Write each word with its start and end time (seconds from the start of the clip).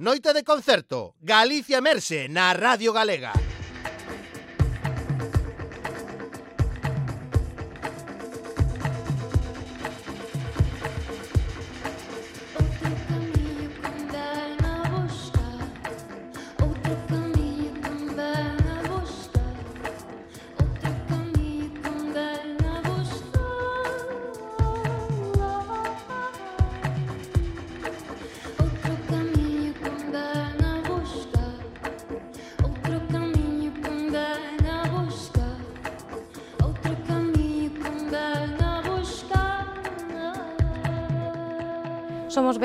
Noite 0.00 0.32
de 0.32 0.44
concerto, 0.44 1.14
Galicia 1.20 1.82
Merse 1.82 2.26
na 2.30 2.54
Radio 2.54 2.90
Galega. 2.90 3.34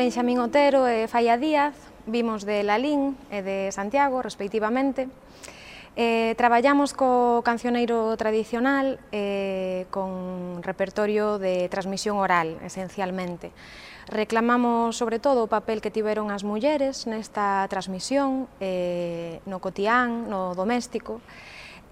Benxamín 0.05 0.37
Otero 0.37 0.85
e 0.85 1.09
Falla 1.09 1.33
Díaz, 1.33 1.73
vimos 2.05 2.45
de 2.45 2.61
Lalín 2.61 3.17
e 3.33 3.41
de 3.41 3.73
Santiago, 3.73 4.21
respectivamente. 4.21 5.09
Eh, 5.97 6.37
traballamos 6.37 6.93
co 6.93 7.41
cancioneiro 7.41 8.13
tradicional 8.13 9.01
eh, 9.09 9.89
con 9.89 10.61
repertorio 10.61 11.41
de 11.41 11.65
transmisión 11.73 12.21
oral, 12.21 12.61
esencialmente. 12.61 13.49
Reclamamos, 14.05 14.93
sobre 14.93 15.17
todo, 15.17 15.41
o 15.41 15.49
papel 15.49 15.81
que 15.81 15.89
tiveron 15.89 16.29
as 16.29 16.45
mulleres 16.45 17.09
nesta 17.09 17.65
transmisión, 17.65 18.45
eh, 18.61 19.41
no 19.49 19.57
cotián, 19.57 20.29
no 20.29 20.53
doméstico, 20.53 21.17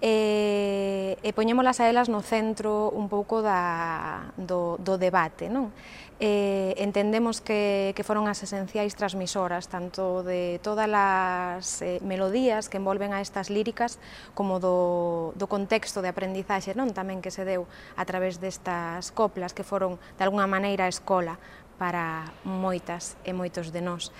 eh, 0.06 1.16
e 1.24 1.30
poñémolas 1.32 1.80
a 1.80 1.88
elas 1.88 2.12
no 2.12 2.20
centro 2.20 2.92
un 2.92 3.08
pouco 3.08 3.40
da, 3.40 4.28
do, 4.36 4.76
do 4.76 5.00
debate. 5.00 5.48
Non? 5.48 5.72
eh, 6.20 6.74
entendemos 6.78 7.40
que, 7.40 7.92
que 7.96 8.06
foron 8.06 8.30
as 8.30 8.38
esenciais 8.46 8.94
transmisoras 8.94 9.66
tanto 9.66 10.22
de 10.22 10.62
todas 10.62 10.86
as 10.86 11.82
eh, 11.82 11.98
melodías 12.06 12.70
que 12.70 12.78
envolven 12.78 13.10
a 13.10 13.18
estas 13.18 13.50
líricas 13.50 13.98
como 14.38 14.62
do, 14.62 15.34
do 15.34 15.50
contexto 15.50 16.00
de 16.00 16.14
aprendizaxe 16.14 16.78
non 16.78 16.94
tamén 16.94 17.18
que 17.18 17.34
se 17.34 17.42
deu 17.42 17.66
a 17.98 18.04
través 18.06 18.38
destas 18.38 19.10
coplas 19.10 19.50
que 19.50 19.66
foron 19.66 19.98
de 20.14 20.22
alguna 20.22 20.46
maneira 20.46 20.86
a 20.86 20.92
escola 20.92 21.34
para 21.78 22.30
moitas 22.46 23.18
e 23.26 23.34
moitos 23.34 23.74
de 23.74 23.82
nós. 23.82 24.14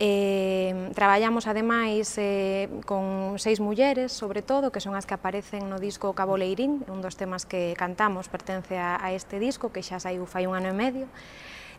Eh, 0.00 0.90
traballamos 0.94 1.46
ademais 1.46 2.16
eh, 2.18 2.68
con 2.86 3.38
seis 3.38 3.60
mulleres, 3.60 4.10
sobre 4.10 4.42
todo, 4.42 4.72
que 4.72 4.80
son 4.80 4.96
as 4.96 5.06
que 5.06 5.14
aparecen 5.14 5.70
no 5.70 5.78
disco 5.78 6.10
Caboleirín, 6.16 6.82
un 6.90 7.04
dos 7.04 7.14
temas 7.14 7.46
que 7.46 7.76
cantamos 7.78 8.26
pertence 8.26 8.78
a, 8.78 8.98
a 8.98 9.12
este 9.12 9.38
disco, 9.38 9.70
que 9.70 9.84
xa 9.84 10.02
saiu 10.02 10.26
fai 10.26 10.50
un 10.50 10.58
ano 10.58 10.72
e 10.72 10.74
medio. 10.74 11.06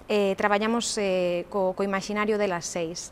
Eh, 0.08 0.36
traballamos 0.36 0.95
eh, 1.00 1.47
co, 1.52 1.75
co 1.75 1.81
imaginario 1.83 2.39
delas 2.39 2.64
seis. 2.64 3.11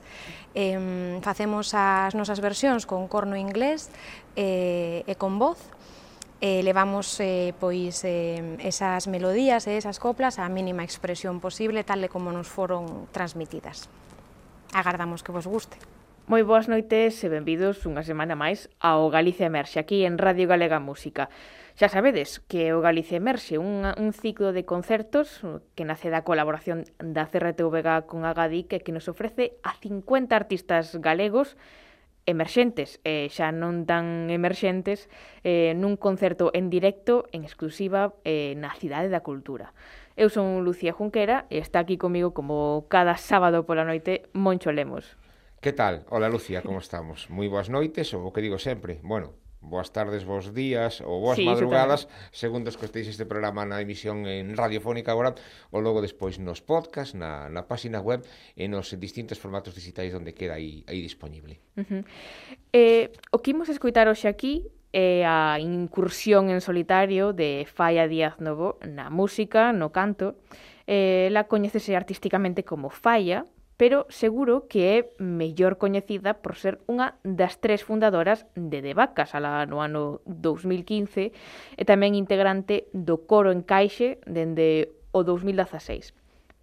Eh, 0.55 1.19
facemos 1.23 1.71
as 1.75 2.15
nosas 2.15 2.39
versións 2.39 2.88
con 2.88 3.08
corno 3.11 3.36
inglés 3.36 3.91
eh, 4.36 5.03
e 5.08 5.13
con 5.15 5.39
voz, 5.39 5.59
eh, 6.39 6.63
levamos 6.63 7.19
eh, 7.19 7.52
pois 7.59 8.03
eh, 8.03 8.59
esas 8.63 9.08
melodías 9.08 9.67
e 9.67 9.75
esas 9.75 9.99
coplas 9.99 10.39
á 10.39 10.47
mínima 10.47 10.83
expresión 10.83 11.39
posible, 11.43 11.83
tal 11.83 12.03
e 12.03 12.08
como 12.08 12.31
nos 12.31 12.47
foron 12.47 13.08
transmitidas. 13.11 13.88
Agardamos 14.73 15.23
que 15.23 15.31
vos 15.31 15.47
guste. 15.47 15.77
Moi 16.31 16.47
boas 16.47 16.72
noites 16.72 17.19
e 17.25 17.27
benvidos 17.27 17.83
unha 17.83 18.08
semana 18.08 18.39
máis 18.39 18.72
ao 18.80 19.11
Galicia 19.11 19.52
Emerxe, 19.52 19.83
aquí 19.83 20.08
en 20.08 20.16
Radio 20.16 20.47
Galega 20.47 20.80
Música. 20.80 21.27
Xa 21.75 21.91
sabedes 21.91 22.39
que 22.47 22.72
o 22.72 22.80
Galicia 22.80 23.19
Emerxe, 23.19 23.59
un, 23.59 23.83
un 23.83 24.09
ciclo 24.15 24.55
de 24.55 24.64
concertos 24.64 25.43
que 25.76 25.83
nace 25.83 26.08
da 26.08 26.23
colaboración 26.23 26.87
da 27.04 27.27
CRTVG 27.27 28.08
con 28.08 28.23
Agadic 28.23 28.80
que 28.80 28.95
nos 28.95 29.11
ofrece 29.11 29.59
a 29.59 29.76
50 29.76 30.32
artistas 30.32 30.95
galegos 31.03 31.59
emerxentes 32.30 33.02
e 33.03 33.27
xa 33.33 33.49
non 33.49 33.83
tan 33.89 34.30
emerxentes 34.32 35.09
eh, 35.43 35.73
nun 35.73 35.98
concerto 35.98 36.53
en 36.53 36.70
directo 36.70 37.26
en 37.33 37.43
exclusiva 37.43 38.14
eh, 38.23 38.53
na 38.55 38.71
Cidade 38.77 39.09
da 39.09 39.26
Cultura. 39.26 39.73
Eu 40.20 40.27
son 40.27 40.67
Lucía 40.67 40.92
Junquera 40.92 41.48
e 41.48 41.64
está 41.64 41.80
aquí 41.80 41.95
comigo 41.95 42.36
como 42.36 42.83
cada 42.92 43.16
sábado 43.16 43.64
pola 43.64 43.88
noite 43.88 44.27
Moncho 44.36 44.76
Lemos. 44.76 45.16
Que 45.64 45.72
tal? 45.72 46.04
Hola 46.10 46.27
Lucía, 46.27 46.60
como 46.61 46.83
estamos? 46.83 47.32
Moi 47.32 47.48
boas 47.48 47.72
noites, 47.72 48.11
ou 48.11 48.27
o 48.27 48.33
que 48.36 48.44
digo 48.44 48.60
sempre, 48.60 49.00
bueno, 49.08 49.39
boas 49.61 49.94
tardes, 49.94 50.26
bons 50.26 50.49
días 50.52 50.99
ou 51.05 51.22
boas 51.22 51.38
sí, 51.38 51.45
madrugadas, 51.45 52.10
segundo 52.33 52.67
os 52.67 52.77
que 52.77 52.89
este 52.89 53.26
programa 53.26 53.64
na 53.64 53.80
emisión 53.80 54.26
en 54.26 54.58
radiofónica 54.58 55.14
agora, 55.14 55.38
ou 55.70 55.80
logo 55.80 56.02
despois 56.02 56.42
nos 56.42 56.60
podcast, 56.60 57.14
na, 57.14 57.48
na 57.48 57.70
página 57.70 58.02
web 58.02 58.26
e 58.58 58.66
nos 58.66 58.92
distintos 58.98 59.38
formatos 59.38 59.77
digitais 59.77 60.11
onde 60.17 60.33
queda 60.33 60.58
aí, 60.58 60.83
aí 60.89 61.00
disponible. 61.00 61.61
Uh 61.77 61.86
-huh. 61.86 62.04
eh, 62.73 63.14
o 63.32 63.39
que 63.39 63.54
imos 63.54 63.70
escoitar 63.70 64.10
hoxe 64.10 64.27
aquí 64.27 64.66
é 64.92 65.23
a 65.23 65.55
incursión 65.61 66.50
en 66.50 66.60
solitario 66.60 67.32
de 67.32 67.64
Falla 67.70 68.10
Díaz 68.10 68.42
Novo 68.44 68.76
na 68.83 69.08
música, 69.08 69.71
no 69.71 69.94
canto. 69.94 70.36
Eh, 70.88 71.30
la 71.32 71.48
coñecese 71.48 71.95
artísticamente 71.95 72.66
como 72.66 72.89
Falla, 72.89 73.45
pero 73.81 74.05
seguro 74.09 74.67
que 74.69 74.99
é 74.99 75.09
mellor 75.17 75.81
coñecida 75.81 76.37
por 76.45 76.53
ser 76.53 76.77
unha 76.86 77.17
das 77.25 77.58
tres 77.58 77.81
fundadoras 77.81 78.45
de 78.53 78.77
Devacas 78.77 79.33
ala 79.33 79.65
no 79.65 79.81
ano 79.81 80.21
2015 80.30 81.33
e 81.33 81.83
tamén 81.89 82.14
integrante 82.14 82.86
do 82.93 83.25
coro 83.25 83.49
Encaixe 83.49 84.21
dende 84.30 84.93
o 85.09 85.25
2016 85.25 86.14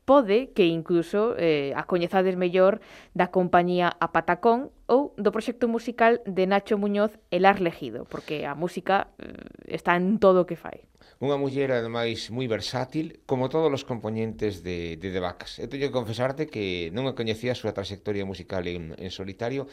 pode 0.06 0.54
que 0.54 0.70
incluso 0.70 1.34
eh, 1.42 1.74
a 1.74 1.90
coñezades 1.90 2.38
mellor 2.38 2.78
da 3.18 3.34
compañía 3.34 3.98
A 3.98 4.14
Patacón 4.14 4.70
ou 4.88 5.12
do 5.20 5.30
proxecto 5.30 5.68
musical 5.68 6.24
de 6.24 6.48
Nacho 6.48 6.80
Muñoz 6.80 7.12
El 7.30 7.44
Arlegido, 7.44 8.08
porque 8.08 8.48
a 8.48 8.56
música 8.56 9.12
eh, 9.20 9.36
está 9.68 9.94
en 10.00 10.16
todo 10.16 10.42
o 10.42 10.48
que 10.48 10.56
fai. 10.56 10.88
Unha 11.18 11.34
muller, 11.34 11.74
ademais, 11.74 12.30
moi 12.30 12.46
versátil, 12.46 13.18
como 13.26 13.50
todos 13.50 13.74
os 13.74 13.82
componentes 13.82 14.62
de, 14.62 14.94
de 15.02 15.10
The 15.10 15.18
Vacas. 15.18 15.58
E 15.58 15.66
teño 15.66 15.90
que 15.90 15.98
confesarte 15.98 16.46
que 16.46 16.94
non 16.94 17.10
a 17.10 17.18
coñecía 17.18 17.58
a 17.58 17.58
súa 17.58 17.74
trayectoria 17.74 18.22
musical 18.22 18.70
en, 18.70 18.94
en 18.94 19.10
solitario, 19.10 19.66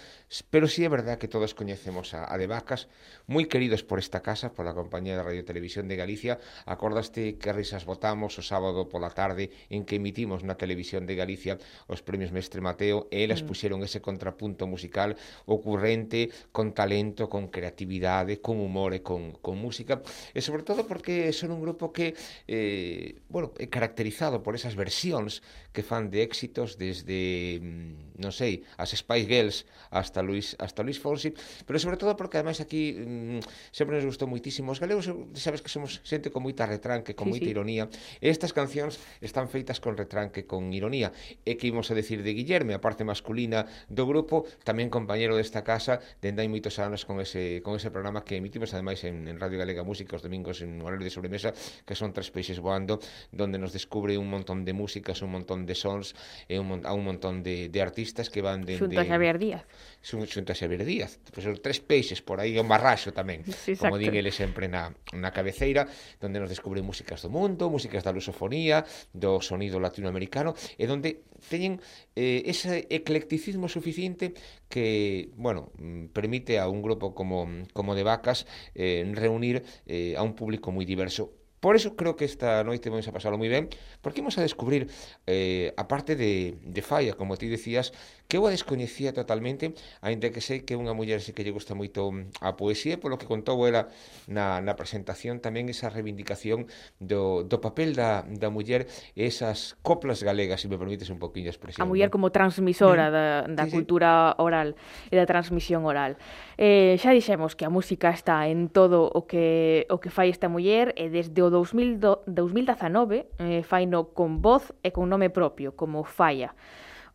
pero 0.50 0.66
sí 0.66 0.82
é 0.82 0.90
verdad 0.90 1.22
que 1.22 1.30
todos 1.30 1.54
coñecemos 1.54 2.18
a, 2.18 2.26
a 2.26 2.34
The 2.42 2.50
Vacas, 2.50 2.90
moi 3.30 3.46
queridos 3.46 3.86
por 3.86 4.02
esta 4.02 4.26
casa, 4.26 4.58
pola 4.58 4.74
compañía 4.74 5.14
de 5.14 5.22
Radio 5.22 5.46
Televisión 5.46 5.86
de 5.86 6.02
Galicia. 6.02 6.42
Acordaste 6.66 7.38
que 7.38 7.54
risas 7.54 7.86
votamos 7.86 8.42
o 8.42 8.44
sábado 8.46 8.90
pola 8.90 9.14
tarde 9.14 9.54
en 9.70 9.86
que 9.86 10.02
emitimos 10.02 10.42
na 10.42 10.58
Televisión 10.58 11.06
de 11.06 11.14
Galicia 11.14 11.62
os 11.86 12.02
premios 12.02 12.34
Mestre 12.34 12.58
Mateo 12.58 13.06
e 13.14 13.22
elas 13.22 13.46
mm. 13.46 13.48
puxeron 13.54 13.86
ese 13.86 14.02
contrapunto 14.02 14.66
musical 14.66 15.05
musical 15.06 15.16
ocurrente, 15.46 16.32
con 16.52 16.74
talento, 16.74 17.30
con 17.30 17.50
creatividade, 17.50 18.42
con 18.42 18.58
humor 18.58 18.94
e 18.94 19.02
con, 19.02 19.38
con 19.42 19.58
música, 19.62 20.02
e 20.34 20.42
sobre 20.42 20.64
todo 20.66 20.88
porque 20.90 21.30
son 21.34 21.54
un 21.54 21.62
grupo 21.62 21.94
que, 21.94 22.18
eh, 22.50 23.22
bueno, 23.30 23.54
é 23.62 23.70
caracterizado 23.70 24.42
por 24.42 24.58
esas 24.58 24.74
versións 24.74 25.46
que 25.76 25.84
fan 25.84 26.08
de 26.08 26.24
éxitos 26.24 26.80
desde, 26.80 27.60
mm, 27.60 28.24
non 28.24 28.32
sei, 28.32 28.64
as 28.80 28.96
Spice 28.96 29.28
Girls 29.28 29.68
hasta 29.92 30.24
Luis, 30.24 30.56
hasta 30.56 30.88
Luis 30.88 30.96
Fonsi, 31.04 31.36
pero 31.68 31.76
sobre 31.84 32.00
todo 32.00 32.16
porque 32.16 32.40
ademais 32.40 32.64
aquí 32.64 32.96
mm, 32.96 33.44
sempre 33.76 34.00
nos 34.00 34.08
gustou 34.08 34.32
moitísimo 34.32 34.72
os 34.72 34.80
galegos, 34.80 35.12
sabes 35.36 35.60
que 35.60 35.68
somos 35.68 36.00
xente 36.08 36.32
con 36.32 36.48
moita 36.48 36.64
retranque, 36.64 37.12
con 37.12 37.28
sí, 37.28 37.32
moita 37.36 37.52
sí. 37.52 37.52
ironía, 37.52 37.92
e 38.24 38.32
estas 38.32 38.56
cancións 38.56 38.96
están 39.20 39.52
feitas 39.52 39.84
con 39.84 40.00
retranque, 40.00 40.48
con 40.48 40.72
ironía, 40.72 41.12
e 41.44 41.60
que 41.60 41.68
imos 41.68 41.92
a 41.92 41.98
decir 42.00 42.24
de 42.24 42.32
Guillerme, 42.32 42.72
a 42.72 42.80
parte 42.80 43.04
masculina 43.04 43.68
do 43.92 44.08
grupo, 44.08 44.48
tamén 44.64 44.88
compañero 44.88 45.36
desta 45.36 45.68
casa, 45.68 46.00
dende 46.24 46.40
hai 46.40 46.48
moitos 46.48 46.80
anos 46.80 47.04
con 47.04 47.20
ese, 47.20 47.60
con 47.60 47.76
ese 47.76 47.92
programa 47.92 48.24
que 48.24 48.40
emitimos 48.40 48.72
ademais 48.72 49.04
en, 49.04 49.28
en 49.28 49.36
Radio 49.36 49.60
Galega 49.60 49.84
Música 49.84 50.16
os 50.16 50.24
domingos 50.24 50.64
en 50.64 50.80
horario 50.80 51.04
de 51.04 51.12
sobremesa, 51.12 51.52
que 51.84 52.00
son 52.00 52.16
tres 52.16 52.32
peixes 52.32 52.64
voando, 52.64 53.04
donde 53.36 53.60
nos 53.60 53.76
descubre 53.76 54.16
un 54.16 54.32
montón 54.32 54.64
de 54.64 54.72
músicas, 54.72 55.20
un 55.20 55.36
montón 55.36 55.65
de 55.66 55.76
sons 55.76 56.16
e 56.48 56.62
un, 56.62 56.86
a 56.86 56.94
un 56.94 57.04
montón 57.04 57.44
de, 57.44 57.70
de 57.70 57.80
artistas 57.82 58.30
que 58.30 58.42
van 58.42 58.64
de, 58.64 58.78
Xunto 58.78 59.02
a 59.02 59.06
Xavier 59.06 59.38
Díaz. 59.38 59.66
Xunto 60.02 60.54
a 60.54 60.58
Xavier 60.58 60.86
Díaz. 60.86 61.20
Pues, 61.34 61.46
tres 61.62 61.82
peixes 61.82 62.22
por 62.22 62.40
aí, 62.40 62.58
un 62.58 62.70
barraxo 62.70 63.12
tamén 63.12 63.42
sí, 63.50 63.76
como 63.76 63.98
din 63.98 64.14
ele 64.14 64.32
sempre 64.32 64.70
na, 64.70 64.94
na 65.14 65.34
cabeceira 65.34 65.90
donde 66.22 66.40
nos 66.40 66.50
descubren 66.50 66.86
músicas 66.86 67.26
do 67.26 67.30
mundo 67.30 67.70
músicas 67.70 68.06
da 68.06 68.14
lusofonía, 68.14 68.86
do 69.12 69.42
sonido 69.42 69.82
latinoamericano 69.82 70.54
e 70.78 70.86
donde 70.86 71.26
teñen 71.50 71.82
eh, 72.16 72.44
ese 72.46 72.88
eclecticismo 72.90 73.68
suficiente 73.68 74.34
que, 74.70 75.30
bueno, 75.36 75.72
mm, 75.78 76.06
permite 76.14 76.60
a 76.60 76.68
un 76.68 76.82
grupo 76.82 77.14
como, 77.14 77.48
como 77.74 77.96
de 77.96 78.04
vacas 78.04 78.48
eh, 78.74 79.06
reunir 79.14 79.64
eh, 79.86 80.16
a 80.18 80.24
un 80.24 80.34
público 80.34 80.72
moi 80.72 80.86
diverso 80.86 81.45
Por 81.66 81.76
eso 81.76 81.96
creo 81.96 82.16
que 82.16 82.26
esta 82.26 82.64
noite 82.64 82.94
vamos 82.94 83.10
a 83.10 83.12
pasarlo 83.12 83.42
moi 83.42 83.50
ben, 83.50 83.74
porque 84.06 84.22
vamos 84.22 84.38
a 84.38 84.46
descubrir, 84.46 84.86
eh, 85.26 85.74
a 85.74 85.90
parte 85.90 86.14
de, 86.14 86.62
de 86.62 86.82
Falla, 86.86 87.18
como 87.18 87.42
ti 87.42 87.50
decías, 87.50 87.90
que 88.28 88.38
eu 88.38 88.46
a 88.48 88.52
descoñecía 88.52 89.14
totalmente, 89.14 89.74
aínda 90.02 90.34
que 90.34 90.42
sei 90.42 90.66
que 90.66 90.74
unha 90.74 90.98
muller 90.98 91.22
sei 91.22 91.38
que 91.38 91.46
lle 91.46 91.54
gusta 91.54 91.78
moito 91.78 92.10
mm, 92.10 92.42
a 92.42 92.58
poesía, 92.58 92.98
polo 92.98 93.22
que 93.22 93.30
contou 93.30 93.62
ela 93.70 93.88
na, 94.26 94.60
na 94.62 94.74
presentación 94.74 95.38
tamén 95.38 95.70
esa 95.70 95.94
reivindicación 95.94 96.66
do, 96.98 97.46
do 97.46 97.62
papel 97.62 97.94
da, 97.94 98.26
da 98.26 98.50
muller 98.50 98.90
esas 99.14 99.78
coplas 99.86 100.26
galegas, 100.26 100.62
se 100.62 100.68
me 100.68 100.78
permites 100.78 101.14
un 101.14 101.22
poquinho 101.22 101.50
a 101.50 101.54
expresión. 101.54 101.86
A 101.86 101.90
muller 101.90 102.10
como 102.10 102.34
transmisora 102.34 103.14
da, 103.14 103.46
da 103.46 103.66
sí, 103.70 103.72
cultura 103.72 104.34
sí. 104.34 104.42
oral 104.42 104.74
e 105.10 105.16
da 105.16 105.30
transmisión 105.30 105.86
oral. 105.86 106.18
Eh, 106.58 106.98
xa 106.98 107.14
dixemos 107.14 107.54
que 107.54 107.66
a 107.66 107.72
música 107.72 108.10
está 108.10 108.50
en 108.50 108.74
todo 108.74 109.06
o 109.06 109.30
que 109.30 109.86
o 109.94 110.02
que 110.02 110.10
fai 110.10 110.34
esta 110.34 110.50
muller 110.50 110.98
e 110.98 111.14
desde 111.14 111.46
o 111.46 111.54
2000, 111.54 112.26
2019 112.26 113.30
eh, 113.38 113.62
fai 113.62 113.86
no 113.86 114.16
con 114.18 114.42
voz 114.42 114.74
e 114.82 114.90
con 114.90 115.12
nome 115.14 115.30
propio, 115.30 115.78
como 115.78 116.02
Falla. 116.02 116.58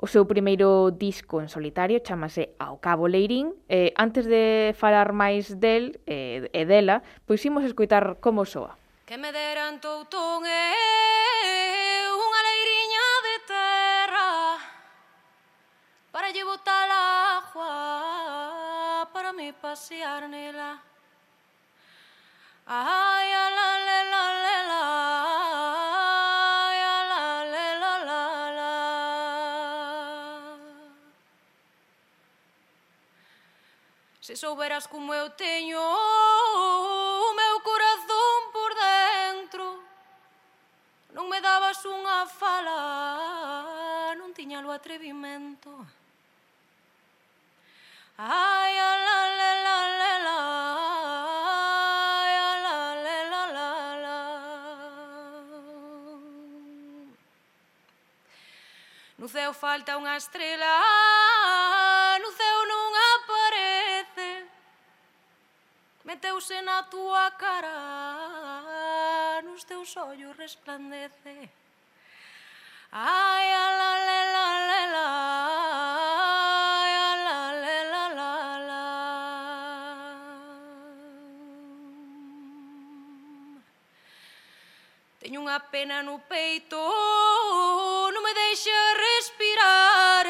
O 0.01 0.09
seu 0.09 0.25
primeiro 0.25 0.89
disco 0.97 1.45
en 1.45 1.53
solitario 1.53 2.01
chamase 2.01 2.57
Ao 2.57 2.81
Cabo 2.81 3.05
Leirín. 3.05 3.53
Eh, 3.69 3.93
antes 4.01 4.25
de 4.25 4.73
falar 4.73 5.13
máis 5.13 5.61
del 5.61 6.01
eh, 6.09 6.49
e 6.57 6.65
dela, 6.65 7.05
pois 7.29 7.45
imos 7.45 7.69
escoitar 7.69 8.17
como 8.17 8.49
soa. 8.49 8.81
Que 9.05 9.21
me 9.21 9.29
deran 9.29 9.77
toutón 9.77 10.41
e 10.49 10.65
unha 12.09 12.41
leiriña 12.49 13.07
de 13.29 13.37
terra 13.45 14.31
para 16.09 16.33
lle 16.33 16.49
botar 16.49 16.89
agua 17.45 19.05
para 19.13 19.37
me 19.37 19.53
pasear 19.53 20.33
nela. 20.33 20.81
Ay, 22.65 23.29
a 23.37 23.47
la 23.53 23.80
souberas 34.41 34.87
como 34.87 35.13
eu 35.13 35.29
teño 35.37 35.79
o 35.79 37.35
meu 37.37 37.61
corazón 37.61 38.39
por 38.57 38.71
dentro. 38.73 39.65
Non 41.13 41.29
me 41.29 41.45
dabas 41.45 41.85
unha 41.85 42.25
fala, 42.25 44.17
non 44.17 44.33
tiña 44.33 44.65
o 44.65 44.73
atrevimento. 44.73 45.69
Ai, 48.17 48.73
ala, 48.81 49.19
la, 49.37 49.53
la, 49.61 49.79
la, 50.01 50.13
la, 50.25 50.39
No 59.21 59.29
céu 59.29 59.53
falta 59.53 60.01
unha 60.01 60.17
estrela 60.17 60.73
meteuse 66.11 66.59
na 66.63 66.83
túa 66.91 67.31
cara, 67.39 67.71
nos 69.47 69.63
teus 69.63 69.97
ollos 69.97 70.37
resplandece. 70.37 71.49
Ai, 72.91 73.47
ala, 73.55 73.91
la, 74.09 74.21
la, 74.35 74.49
la, 74.67 74.81
la, 74.95 75.07
ai, 76.83 76.93
ala, 77.15 77.39
la, 77.63 77.77
la, 77.93 78.05
la, 78.19 78.59
la. 78.67 78.83
Teño 85.23 85.47
unha 85.47 85.63
pena 85.71 86.03
no 86.03 86.19
peito, 86.27 86.83
non 88.11 88.19
me 88.27 88.35
deixa 88.35 88.75
respirar. 88.99 90.27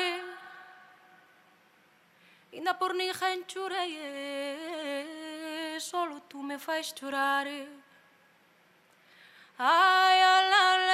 Inda 2.52 2.76
por 2.76 2.92
ninguén 2.92 3.48
churei, 3.48 3.96
tu 6.30 6.42
me 6.44 6.56
faz 6.58 6.92
chorar. 6.92 7.46
Ai, 9.58 10.18
ai, 10.32 10.52
ai, 10.64 10.89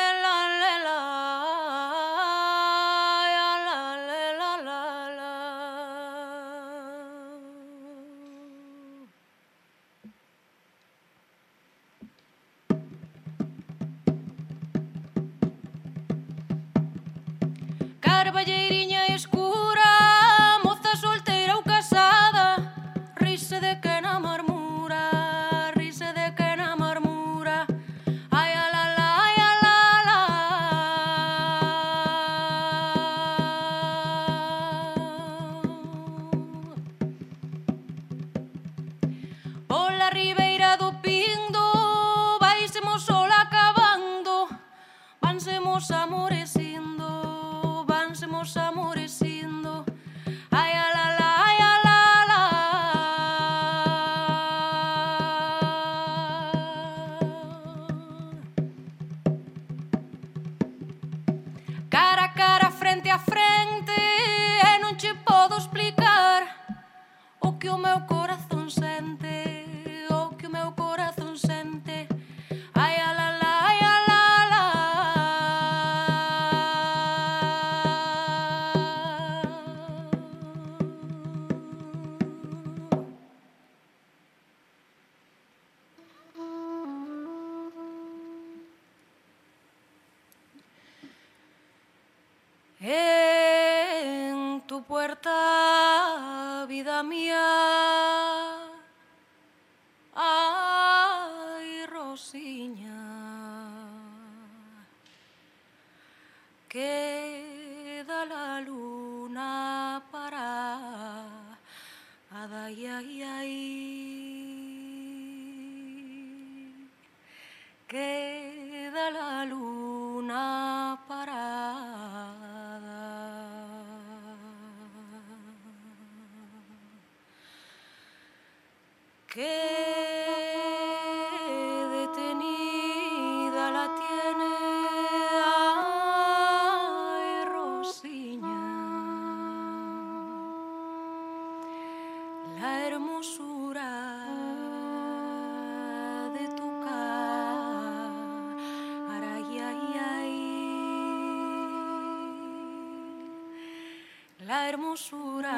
hermosura 154.67 155.55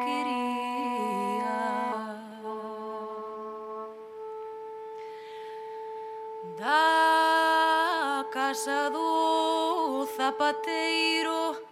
quería. 0.06 1.58
Da 6.60 8.24
casa 8.32 8.92
do 8.92 10.06
zapateiro 10.16 11.65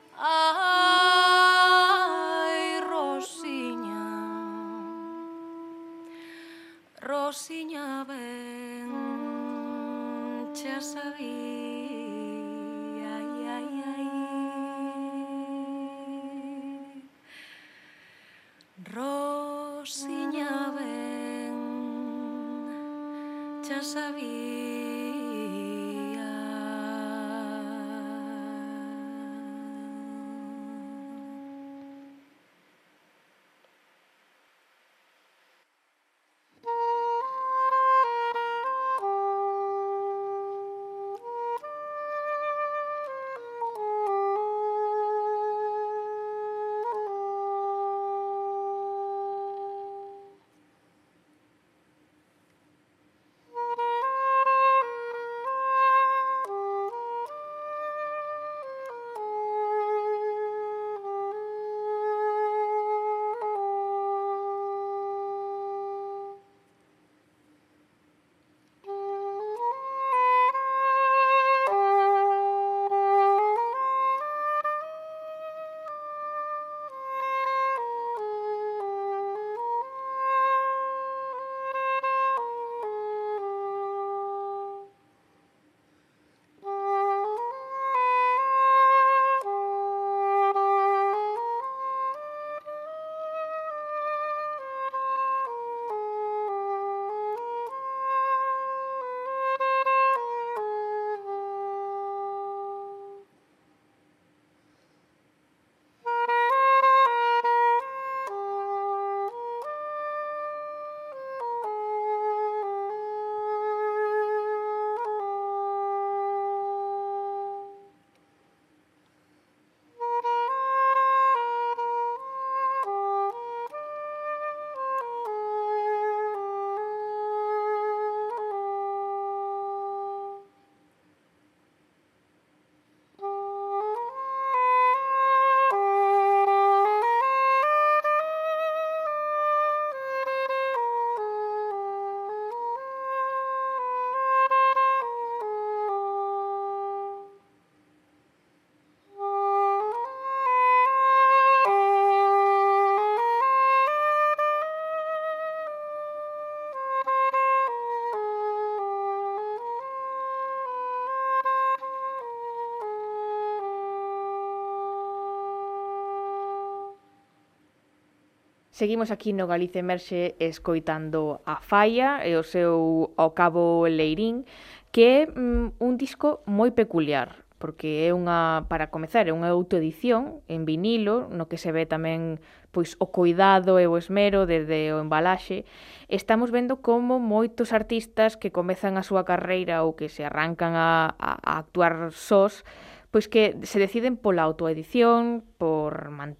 Seguimos 168.73 169.11
aquí 169.11 169.33
no 169.33 169.45
Galicia 169.45 169.85
Emerxe 169.85 170.33
escoitando 170.39 171.45
a 171.45 171.61
Falla 171.61 172.25
e 172.25 172.33
o 172.33 172.41
seu 172.41 173.13
ao 173.21 173.37
cabo 173.37 173.85
Leirín, 173.85 174.49
que 174.89 175.05
é 175.05 175.19
mm, 175.29 175.77
un 175.77 175.93
disco 176.01 176.41
moi 176.49 176.73
peculiar, 176.73 177.45
porque 177.61 178.09
é 178.09 178.17
unha, 178.17 178.65
para 178.73 178.89
comezar, 178.89 179.29
é 179.29 179.33
unha 179.37 179.53
autoedición 179.53 180.41
en 180.49 180.65
vinilo, 180.65 181.29
no 181.29 181.45
que 181.45 181.61
se 181.61 181.69
ve 181.69 181.85
tamén 181.85 182.41
pois 182.73 182.97
o 182.97 183.13
cuidado 183.13 183.77
e 183.77 183.85
o 183.85 183.93
esmero 183.93 184.49
desde 184.49 184.89
o 184.89 185.05
embalaxe, 185.05 185.69
estamos 186.09 186.49
vendo 186.49 186.81
como 186.81 187.21
moitos 187.21 187.77
artistas 187.77 188.41
que 188.41 188.49
comezan 188.49 188.97
a 188.97 189.05
súa 189.05 189.21
carreira 189.21 189.85
ou 189.85 189.93
que 189.93 190.09
se 190.09 190.25
arrancan 190.25 190.73
a, 190.73 191.13
a, 191.21 191.37
a 191.37 191.61
actuar 191.61 192.09
sós, 192.09 192.65
pois 193.13 193.29
que 193.29 193.53
se 193.61 193.77
deciden 193.77 194.17
pola 194.17 194.41
autoedición, 194.41 195.45
por 195.61 195.72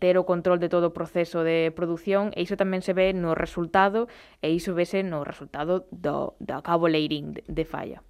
ter 0.03 0.19
o 0.19 0.27
control 0.27 0.60
de 0.60 0.67
todo 0.67 0.91
o 0.91 0.95
proceso 1.00 1.48
de 1.48 1.72
produción 1.72 2.36
e 2.36 2.43
iso 2.43 2.60
tamén 2.60 2.83
se 2.83 2.91
ve 2.91 3.15
no 3.15 3.39
resultado 3.39 4.12
e 4.43 4.51
iso 4.51 4.75
vese 4.75 5.00
no 5.00 5.24
resultado 5.24 5.88
do, 5.95 6.36
do 6.43 6.60
cabo 6.60 6.91
leirín 6.91 7.31
de, 7.31 7.48
de 7.48 7.63
falla. 7.63 8.03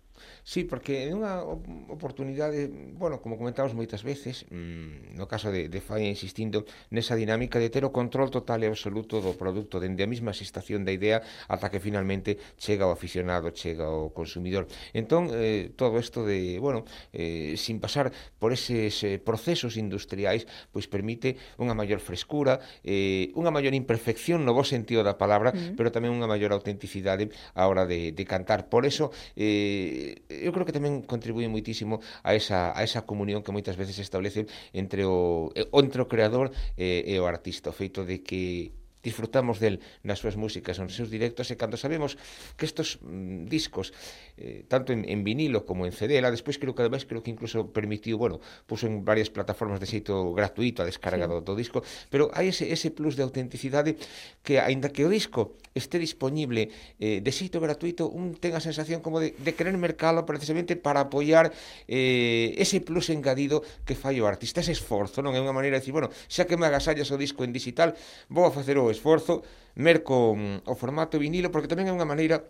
Sí, 0.43 0.67
porque 0.67 1.07
é 1.07 1.15
unha 1.15 1.39
oportunidade, 1.87 2.67
bueno, 2.99 3.23
como 3.23 3.39
comentamos 3.39 3.71
moitas 3.71 4.03
veces, 4.03 4.43
mmm, 4.51 5.15
no 5.15 5.23
caso 5.23 5.55
de, 5.55 5.71
de 5.71 5.79
Falla 5.79 6.03
insistindo 6.03 6.67
nesa 6.91 7.15
dinámica 7.15 7.63
de 7.63 7.71
ter 7.71 7.87
o 7.87 7.95
control 7.95 8.27
total 8.27 8.59
e 8.63 8.67
absoluto 8.67 9.23
do 9.23 9.33
produto 9.39 9.79
dende 9.79 10.03
a 10.03 10.09
mesma 10.11 10.35
xestación 10.35 10.83
da 10.83 10.91
idea 10.91 11.23
ata 11.47 11.71
que 11.71 11.79
finalmente 11.79 12.35
chega 12.59 12.83
o 12.83 12.91
aficionado, 12.91 13.55
chega 13.55 13.87
o 13.87 14.11
consumidor. 14.11 14.67
Entón, 14.91 15.31
eh, 15.31 15.71
todo 15.79 15.95
isto 15.95 16.27
de, 16.27 16.59
bueno, 16.59 16.83
eh, 17.15 17.55
sin 17.55 17.79
pasar 17.79 18.11
por 18.35 18.51
eses 18.51 18.99
eh, 19.07 19.23
procesos 19.23 19.79
industriais, 19.79 20.43
pois 20.75 20.91
permite 20.91 21.39
unha 21.55 21.71
maior 21.71 22.03
frescura, 22.03 22.59
eh, 22.83 23.31
unha 23.39 23.49
maior 23.49 23.71
imperfección 23.71 24.43
no 24.43 24.51
bo 24.51 24.67
sentido 24.67 25.07
da 25.07 25.15
palabra, 25.15 25.55
mm. 25.55 25.79
pero 25.79 25.87
tamén 25.87 26.11
unha 26.11 26.27
maior 26.27 26.51
autenticidade 26.51 27.31
a 27.55 27.63
hora 27.71 27.87
de, 27.87 28.11
de 28.11 28.23
cantar. 28.27 28.67
Por 28.67 28.83
eso, 28.83 29.15
eh, 29.39 30.12
eu 30.29 30.51
creo 30.51 30.65
que 30.65 30.75
tamén 30.75 31.01
contribúe 31.05 31.47
moitísimo 31.49 32.03
a 32.21 32.35
esa, 32.37 32.73
a 32.73 32.81
esa 32.83 33.05
comunión 33.07 33.41
que 33.41 33.55
moitas 33.55 33.77
veces 33.79 33.97
se 33.97 34.05
establece 34.05 34.45
entre 34.73 35.05
o, 35.05 35.49
eh, 35.55 35.67
entre 35.73 36.01
o 36.01 36.09
creador 36.09 36.51
e, 36.77 37.05
e 37.07 37.15
o 37.17 37.25
artista, 37.25 37.71
o 37.71 37.75
feito 37.75 38.05
de 38.05 38.21
que 38.21 38.82
disfrutamos 39.03 39.59
del 39.59 39.83
nas 40.01 40.23
súas 40.23 40.39
músicas, 40.39 40.79
nos 40.79 40.95
seus 40.95 41.11
directos 41.11 41.51
e 41.51 41.59
cando 41.59 41.75
sabemos 41.75 42.15
que 42.55 42.63
estos 42.63 43.03
mm, 43.03 43.51
discos 43.51 43.91
eh, 44.39 44.63
tanto 44.65 44.95
en, 44.95 45.03
en 45.05 45.27
vinilo 45.27 45.67
como 45.67 45.85
en 45.85 45.91
CD, 45.91 46.23
la 46.23 46.31
despois 46.31 46.57
creo 46.57 46.73
que 46.73 46.81
ademais 46.81 47.03
creo 47.03 47.21
que 47.21 47.29
incluso 47.29 47.69
permitiu, 47.69 48.15
bueno, 48.17 48.39
puso 48.65 48.87
en 48.87 49.03
varias 49.03 49.29
plataformas 49.29 49.83
de 49.83 49.91
xeito 49.91 50.31
gratuito 50.31 50.81
a 50.81 50.87
descarga 50.87 51.27
sí. 51.27 51.31
do, 51.31 51.37
do 51.43 51.53
disco, 51.53 51.83
pero 52.07 52.31
hai 52.31 52.49
ese, 52.49 52.71
ese 52.71 52.89
plus 52.89 53.19
de 53.19 53.27
autenticidade 53.27 53.99
que 54.41 54.63
aínda 54.63 54.89
que 54.89 55.03
o 55.03 55.11
disco 55.11 55.59
este 55.75 55.99
disponible 55.99 56.71
eh, 57.01 57.19
de 57.19 57.31
xeito 57.33 57.59
gratuito, 57.59 58.07
un 58.07 58.39
ten 58.39 58.55
a 58.55 58.63
sensación 58.63 59.03
como 59.03 59.19
de, 59.19 59.35
de 59.35 59.51
querer 59.51 59.75
mercalo 59.75 60.23
precisamente 60.23 60.79
para 60.79 61.09
apoiar 61.09 61.51
eh, 61.89 62.55
ese 62.55 62.79
plus 62.79 63.09
engadido 63.09 63.65
que 63.83 63.99
fai 63.99 64.21
o 64.21 64.29
artista, 64.29 64.61
ese 64.61 64.71
esforzo, 64.71 65.25
non 65.25 65.35
é 65.35 65.41
unha 65.41 65.51
maneira 65.51 65.75
de 65.75 65.83
decir, 65.83 65.91
bueno, 65.91 66.13
xa 66.29 66.45
que 66.47 66.55
me 66.55 66.69
agasallas 66.69 67.09
o 67.09 67.17
disco 67.17 67.41
en 67.43 67.51
digital, 67.51 67.97
vou 68.29 68.45
a 68.45 68.53
facer 68.53 68.77
o 68.77 68.92
esforzo, 68.93 69.41
merco 69.73 70.37
o 70.37 70.73
formato 70.77 71.17
vinilo, 71.17 71.49
porque 71.49 71.67
tamén 71.67 71.89
é 71.89 71.93
unha 71.93 72.05
maneira 72.05 72.45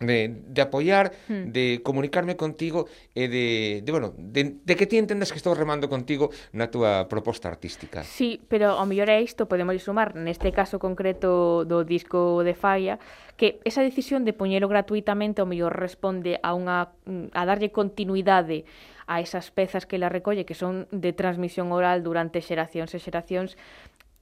de, 0.00 0.42
de 0.46 0.60
apoiar, 0.62 1.12
mm. 1.28 1.50
de 1.50 1.80
comunicarme 1.82 2.36
contigo 2.36 2.86
e 3.14 3.26
de, 3.26 3.82
de 3.82 3.90
bueno, 3.90 4.14
de, 4.16 4.56
de 4.62 4.74
que 4.76 4.86
ti 4.86 4.98
entendas 4.98 5.34
que 5.34 5.38
estou 5.42 5.58
remando 5.58 5.90
contigo 5.90 6.30
na 6.54 6.70
túa 6.70 7.10
proposta 7.10 7.50
artística. 7.50 8.06
Sí, 8.06 8.38
pero 8.46 8.78
ao 8.78 8.86
mellor 8.86 9.10
é 9.10 9.18
isto, 9.18 9.50
podemos 9.50 9.74
sumar 9.82 10.14
neste 10.14 10.54
caso 10.54 10.78
concreto 10.78 11.66
do 11.66 11.82
disco 11.82 12.46
de 12.46 12.54
Falla, 12.54 13.02
que 13.34 13.58
esa 13.66 13.82
decisión 13.82 14.22
de 14.22 14.34
poñelo 14.34 14.70
gratuitamente 14.70 15.42
ao 15.42 15.50
mellor 15.50 15.74
responde 15.74 16.38
a 16.46 16.54
unha 16.54 16.94
a 17.34 17.42
darlle 17.42 17.74
continuidade 17.74 18.62
a 19.08 19.24
esas 19.24 19.50
pezas 19.50 19.88
que 19.88 19.98
la 19.98 20.12
recolle 20.12 20.44
que 20.46 20.54
son 20.54 20.86
de 20.92 21.16
transmisión 21.16 21.72
oral 21.72 22.04
durante 22.04 22.44
xeracións 22.44 22.94
e 22.94 23.02
xeracións 23.02 23.58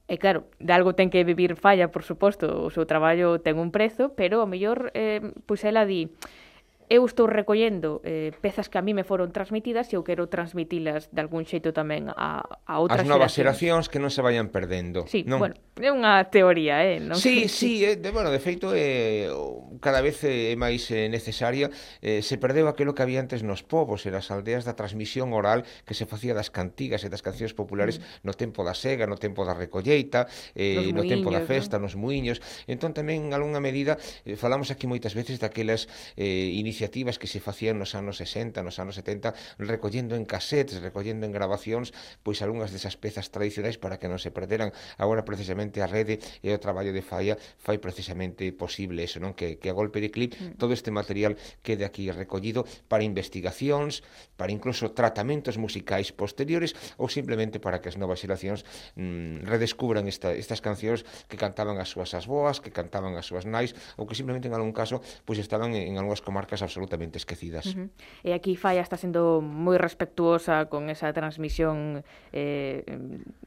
E 0.07 0.15
claro, 0.17 0.47
de 0.63 0.71
algo 0.71 0.95
ten 0.95 1.11
que 1.11 1.27
vivir 1.27 1.59
falla, 1.59 1.91
por 1.91 2.07
suposto, 2.07 2.63
o 2.63 2.71
seu 2.71 2.87
traballo 2.87 3.43
ten 3.43 3.59
un 3.59 3.75
prezo, 3.75 4.15
pero 4.15 4.39
o 4.39 4.47
mellor, 4.47 4.95
eh, 4.95 5.19
pois 5.43 5.67
ela 5.67 5.83
di, 5.83 6.07
eu 6.89 7.03
estou 7.03 7.27
recollendo 7.27 7.99
eh, 8.07 8.31
pezas 8.39 8.71
que 8.71 8.79
a 8.79 8.81
mí 8.81 8.95
me 8.95 9.03
foron 9.03 9.35
transmitidas 9.35 9.91
e 9.91 9.99
eu 9.99 10.07
quero 10.07 10.31
transmitilas 10.31 11.11
de 11.11 11.19
algún 11.19 11.43
xeito 11.43 11.75
tamén 11.75 12.07
a, 12.15 12.39
a 12.63 12.79
outras 12.79 13.03
As 13.03 13.11
novas 13.11 13.35
xeracións 13.35 13.91
que 13.91 13.99
non 13.99 14.07
se 14.07 14.23
vayan 14.23 14.47
perdendo. 14.47 15.03
Sí, 15.11 15.27
non? 15.27 15.43
bueno, 15.43 15.59
é 15.75 15.91
unha 15.91 16.23
teoría, 16.31 16.87
eh? 16.87 17.03
Non? 17.03 17.19
Sí, 17.19 17.47
sí, 17.51 17.83
eh, 17.83 17.99
de, 17.99 18.09
bueno, 18.15 18.31
de 18.31 18.39
feito, 18.39 18.71
eh, 18.71 19.27
cada 19.83 19.99
vez 19.99 20.23
eh, 20.23 20.51
é 20.51 20.55
eh, 20.55 20.55
máis 20.55 20.87
eh, 20.87 21.11
necesaria. 21.11 21.67
Eh, 21.99 22.23
se 22.23 22.39
perdeu 22.39 22.71
aquilo 22.71 22.95
que 22.95 23.03
había 23.03 23.19
antes 23.19 23.43
nos 23.43 23.67
povos 23.67 24.07
e 24.07 24.09
nas 24.15 24.31
aldeas 24.31 24.63
da 24.63 24.79
transmisión 24.79 25.35
oral 25.35 25.67
que 25.83 25.91
se 25.91 26.07
facía 26.07 26.31
das 26.31 26.47
cantigas 26.47 27.03
e 27.03 27.11
das 27.11 27.19
cancións 27.19 27.51
populares 27.51 27.99
mm. 27.99 28.23
no 28.23 28.31
tempo 28.31 28.63
da 28.63 28.71
sega, 28.71 29.03
no 29.11 29.19
tempo 29.19 29.43
da 29.43 29.51
recolleita, 29.51 30.31
eh, 30.55 30.95
no 30.95 31.03
muiños, 31.03 31.11
tempo 31.11 31.29
da 31.35 31.43
festa, 31.43 31.75
¿no? 31.83 31.91
nos 31.91 31.99
muiños. 31.99 32.39
Entón, 32.63 32.95
tamén, 32.95 33.27
en 33.27 33.35
alguna 33.35 33.59
medida, 33.59 33.99
eh, 34.23 34.39
falamos 34.39 34.71
aquí 34.71 34.87
moitas 34.87 35.11
veces 35.11 35.43
daquelas 35.43 35.91
eh, 36.15 36.55
iniciativas 36.55 36.76
iniciativas 36.77 37.17
que 37.17 37.25
se 37.25 37.39
facían 37.39 37.81
nos 37.81 37.97
anos 37.97 38.21
60, 38.21 38.61
nos 38.61 38.77
anos 38.77 39.01
70, 39.01 39.33
recollendo 39.57 40.13
en 40.13 40.29
cassettes, 40.29 40.77
recollendo 40.77 41.25
en 41.25 41.33
grabacións, 41.33 41.89
pois 42.21 42.45
algunhas 42.45 42.69
desas 42.69 43.01
pezas 43.01 43.33
tradicionais 43.33 43.81
para 43.81 43.97
que 43.97 44.05
non 44.05 44.21
se 44.21 44.29
perderan. 44.29 44.69
Agora 45.01 45.25
precisamente 45.25 45.81
a 45.81 45.89
rede 45.89 46.21
e 46.45 46.53
o 46.53 46.61
traballo 46.61 46.93
de 46.93 47.01
Faia 47.01 47.33
fai 47.57 47.81
precisamente 47.81 48.45
posible 48.53 49.01
eso, 49.01 49.17
non? 49.17 49.33
Que, 49.33 49.57
que 49.57 49.73
a 49.73 49.75
golpe 49.75 49.97
de 49.97 50.13
clip 50.13 50.37
mm. 50.37 50.61
todo 50.61 50.69
este 50.77 50.93
material 50.93 51.33
quede 51.65 51.81
aquí 51.81 52.13
recollido 52.13 52.61
para 52.85 53.01
investigacións, 53.01 54.05
para 54.37 54.53
incluso 54.53 54.93
tratamentos 54.93 55.57
musicais 55.57 56.13
posteriores 56.13 56.77
ou 57.01 57.09
simplemente 57.09 57.57
para 57.57 57.81
que 57.81 57.89
as 57.89 57.97
novas 57.97 58.21
xeracións 58.21 58.61
mm, 58.93 59.49
redescubran 59.49 60.05
esta, 60.05 60.29
estas 60.37 60.61
cancións 60.61 61.01
que 61.25 61.41
cantaban 61.41 61.81
as 61.81 61.89
súas 61.89 62.13
as 62.13 62.29
boas, 62.29 62.61
que 62.61 62.69
cantaban 62.69 63.17
as 63.17 63.25
súas 63.25 63.49
nais 63.49 63.73
ou 63.97 64.05
que 64.05 64.13
simplemente 64.13 64.45
en 64.45 64.53
algún 64.53 64.77
caso 64.77 65.01
pois 65.25 65.41
estaban 65.41 65.73
en, 65.73 65.89
en 65.89 65.95
algunhas 65.97 66.21
comarcas 66.21 66.61
absolutamente 66.67 67.17
esquecidas. 67.17 67.71
Uh 67.71 67.87
-huh. 67.87 67.89
E 68.27 68.35
aquí 68.35 68.59
Falla 68.59 68.83
está 68.83 68.99
sendo 68.99 69.39
moi 69.39 69.79
respectuosa 69.79 70.67
con 70.67 70.91
esa 70.91 71.15
transmisión 71.15 72.03
eh, 72.35 72.83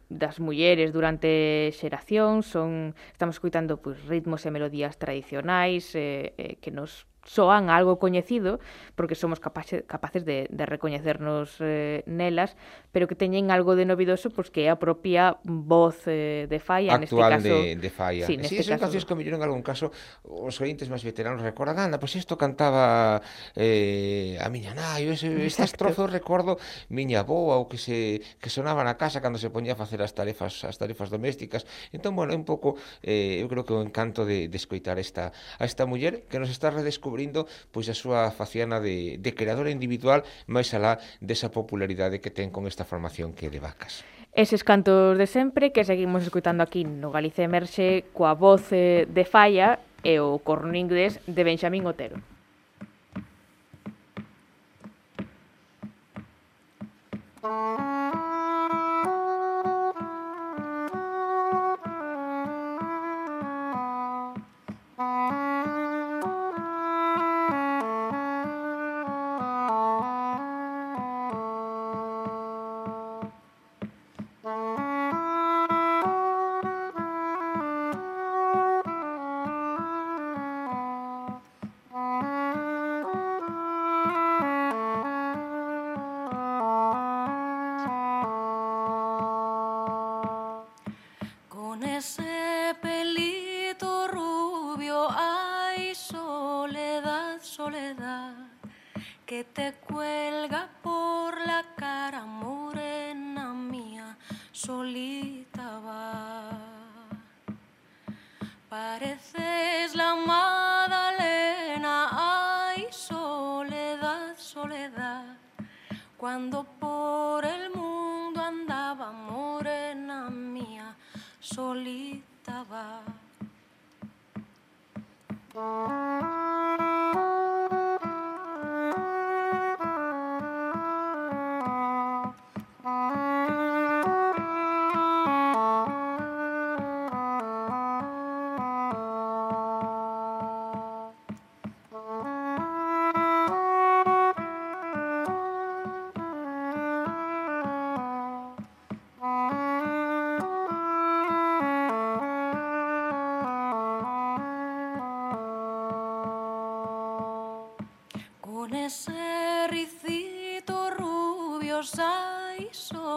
das 0.09 0.41
mulleres 0.41 0.91
durante 0.97 1.71
xeración, 1.77 2.43
son 2.43 2.97
estamos 3.13 3.37
escuitando 3.37 3.79
pois, 3.79 4.01
ritmos 4.09 4.43
e 4.49 4.51
melodías 4.51 4.97
tradicionais 4.97 5.95
eh, 5.95 6.33
eh, 6.41 6.57
que 6.59 6.73
nos 6.73 7.10
soan 7.25 7.69
algo 7.69 7.99
coñecido, 8.01 8.61
porque 8.97 9.15
somos 9.15 9.41
capaces 9.41 9.85
capaces 9.87 10.25
de, 10.25 10.49
de 10.51 10.65
recoñecernos 10.67 11.57
eh, 11.61 12.03
nelas, 12.07 12.57
pero 12.93 13.07
que 13.07 13.15
teñen 13.15 13.51
algo 13.51 13.77
de 13.77 13.85
novidoso, 13.85 14.33
pois 14.33 14.49
pues, 14.49 14.51
que 14.51 14.65
é 14.65 14.71
a 14.73 14.81
propia 14.81 15.37
voz 15.45 16.09
eh, 16.09 16.49
de 16.49 16.59
Falla, 16.59 16.97
Actual 16.97 17.37
neste 17.37 17.53
caso... 17.53 17.57
de, 17.61 17.77
de 17.77 17.91
Falla. 17.91 18.25
Sí, 18.27 18.35
neste 18.41 18.57
sí, 18.57 18.65
son 18.65 18.81
caso... 18.81 18.89
cancións 18.89 19.05
que 19.05 19.15
mellor 19.15 19.37
en 19.37 19.45
algún 19.45 19.61
caso 19.61 19.93
os 20.25 20.57
ointes 20.65 20.89
máis 20.89 21.05
veteranos 21.05 21.45
recordan, 21.45 21.77
anda, 21.77 22.01
pois 22.01 22.17
pues 22.17 22.25
isto 22.25 22.41
cantaba 22.41 23.21
eh, 23.53 24.41
a 24.41 24.49
miña 24.49 24.73
nai, 24.73 25.05
ese, 25.13 25.29
estas 25.45 25.77
trozos 25.77 26.09
recordo 26.09 26.57
miña 26.89 27.21
boa, 27.23 27.61
ou 27.61 27.69
que 27.69 27.77
se 27.77 28.25
que 28.41 28.49
sonaba 28.49 28.81
na 28.81 28.97
casa 28.97 29.21
cando 29.21 29.37
se 29.37 29.53
poñía 29.53 29.77
a 29.77 29.79
facer 29.79 30.01
as 30.01 30.17
tarefas 30.17 30.65
as 30.65 30.81
tarefas 30.81 31.13
domésticas. 31.13 31.69
Entón, 31.93 32.17
bueno, 32.17 32.33
é 32.33 32.37
un 32.41 32.49
pouco 32.49 32.81
eh, 33.05 33.45
eu 33.45 33.47
creo 33.47 33.69
que 33.69 33.77
o 33.77 33.85
encanto 33.85 34.25
de, 34.25 34.49
de 34.49 34.57
escoitar 34.57 34.97
esta, 34.97 35.37
a 35.61 35.69
esta 35.69 35.85
muller 35.85 36.25
que 36.25 36.41
nos 36.41 36.49
está 36.49 36.73
redescubrindo 36.73 37.10
descubrindo 37.11 37.51
pois 37.75 37.91
a 37.91 37.95
súa 37.99 38.31
faciana 38.31 38.79
de, 38.79 39.19
de 39.19 39.35
creadora 39.35 39.75
individual 39.75 40.23
máis 40.47 40.71
alá 40.71 41.03
desa 41.19 41.51
popularidade 41.51 42.23
que 42.23 42.31
ten 42.31 42.55
con 42.55 42.71
esta 42.71 42.87
formación 42.87 43.35
que 43.35 43.51
é 43.51 43.51
de 43.51 43.59
vacas. 43.59 44.07
Eses 44.31 44.63
cantos 44.63 45.19
de 45.19 45.27
sempre 45.27 45.75
que 45.75 45.83
seguimos 45.83 46.23
escutando 46.23 46.63
aquí 46.63 46.87
no 46.87 47.11
Galicia 47.11 47.43
Emerxe 47.43 48.07
coa 48.15 48.39
voz 48.39 48.71
eh, 48.71 49.11
de 49.11 49.27
Falla 49.27 49.83
e 50.07 50.23
o 50.23 50.39
corno 50.39 50.79
inglés 50.79 51.19
de 51.27 51.43
Benxamín 51.43 51.83
Otero. 51.83 52.23
Música 57.43 57.97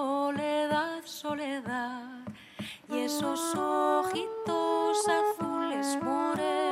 soledad, 0.03 1.01
soledad, 1.05 2.27
y 2.89 2.97
esos 2.99 3.39
ojitos 3.55 4.97
azules 5.07 5.97
morenos. 6.01 6.62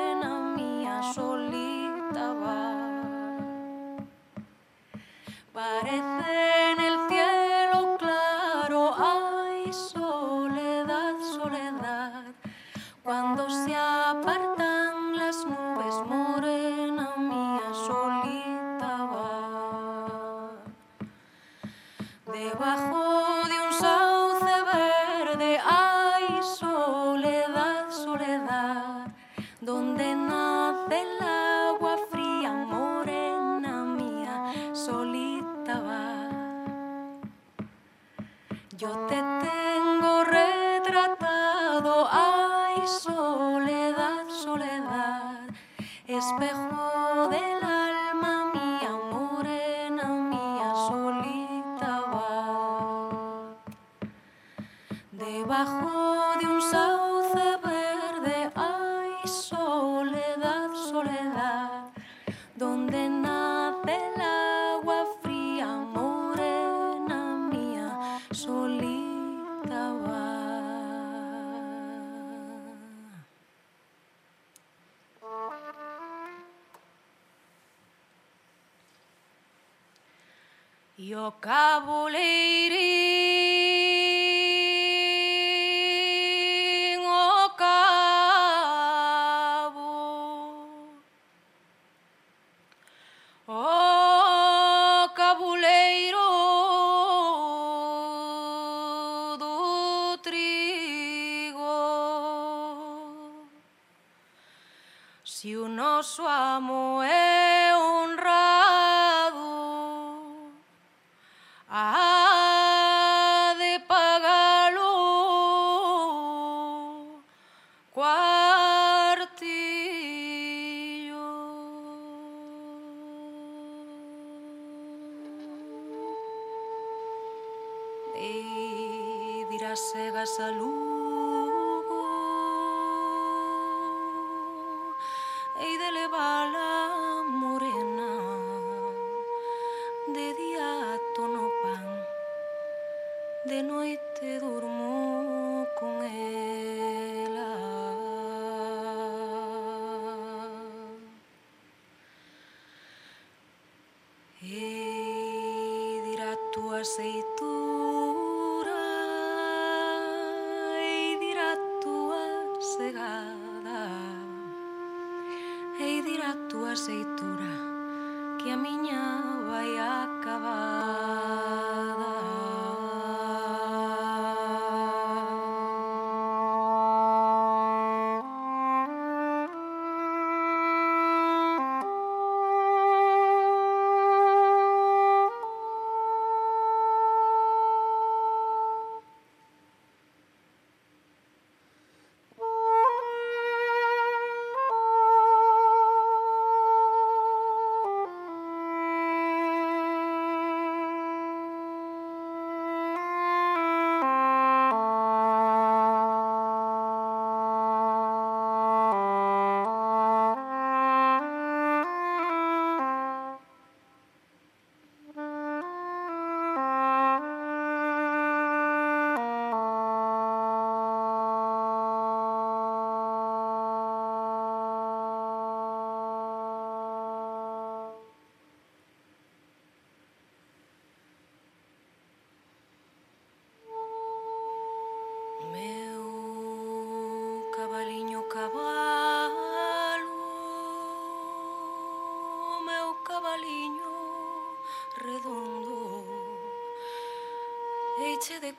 noso 105.82 106.28
amo 106.28 107.02
é 107.02 107.74
un 107.76 108.12
honrar 108.12 108.61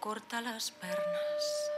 corta 0.00 0.40
las 0.40 0.70
pernas. 0.70 1.70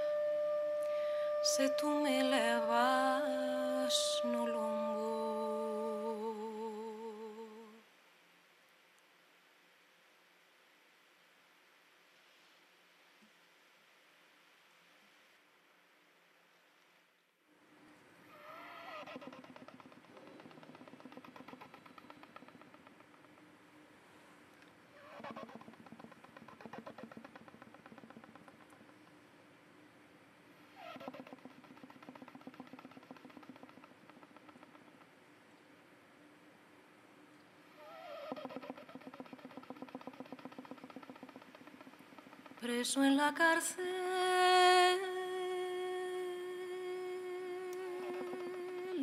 Se 1.57 1.69
tú 1.71 1.89
me 1.89 2.23
levas 2.25 3.95
no 4.25 4.47
lombo 4.47 4.64
preso 42.65 43.05
en 43.05 43.19
la 43.19 43.35
cárcel 43.35 43.85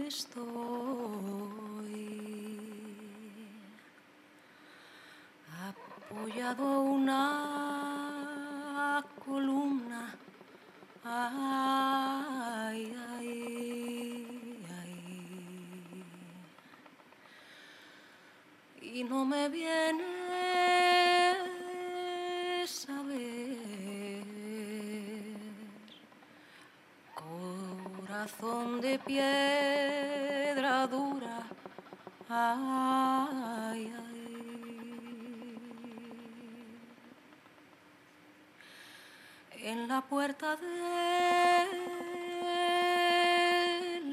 estoy 0.08 0.41
apoyado 6.10 6.65
a 6.65 6.80
una 6.80 7.21
columna 9.24 10.15
ay, 11.04 12.80
ay, 13.12 14.65
ay. 14.82 16.04
y 18.82 19.04
no 19.04 19.24
me 19.24 19.50
piedra 29.06 30.88
dura 30.88 31.44
ay, 32.30 33.94
ay. 34.04 34.12
en 39.64 39.88
la 39.88 40.02
puerta 40.02 40.56
de 40.56 40.68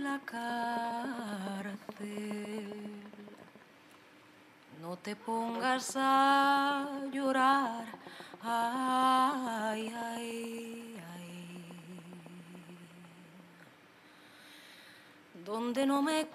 la 0.00 0.20
cárcel 0.24 1.68
no 4.80 4.96
te 4.96 5.16
pongas 5.16 5.94
a 5.96 6.86
llorar 7.12 7.86
ay, 8.42 9.92
ay. 9.94 10.77
Donde 15.48 15.86
no 15.86 16.02
me 16.02 16.28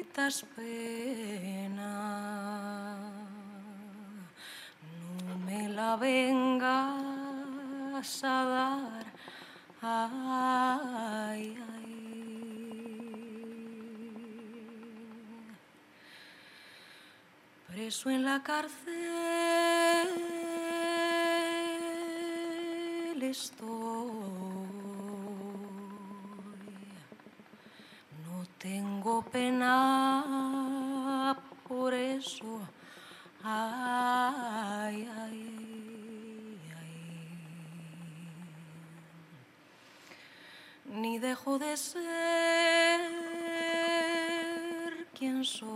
quitas 0.00 0.46
pena. 0.56 1.92
No 5.26 5.34
me 5.46 5.68
la 5.68 5.96
vengas 5.96 6.94
a 8.24 8.44
dar. 8.56 9.04
Preso 17.68 18.08
en 18.08 18.24
la 18.24 18.42
cárcel 18.42 18.94
estoy. 23.22 23.93
Tengo 28.64 29.20
pena 29.20 29.76
por 31.68 31.92
eso. 31.92 32.62
Ay, 33.42 35.06
ay, 35.20 36.58
ay. 36.80 36.94
Ni 40.86 41.18
dejo 41.18 41.58
de 41.58 41.76
ser 41.76 42.00
quien 45.12 45.44
soy 45.44 45.68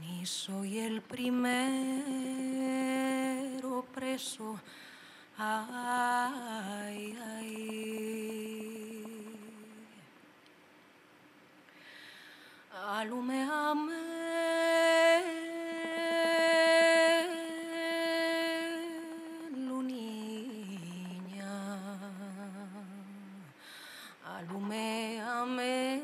ni 0.00 0.24
soy 0.24 0.78
el 0.78 1.02
primero 1.02 1.34
preso. 3.92 4.60
Ay, 5.36 7.18
ay. 7.20 8.23
Alume 12.76 13.46
me 13.86 14.02
l'unigna, 19.66 21.54
alume 24.24 25.22
me 25.54 26.00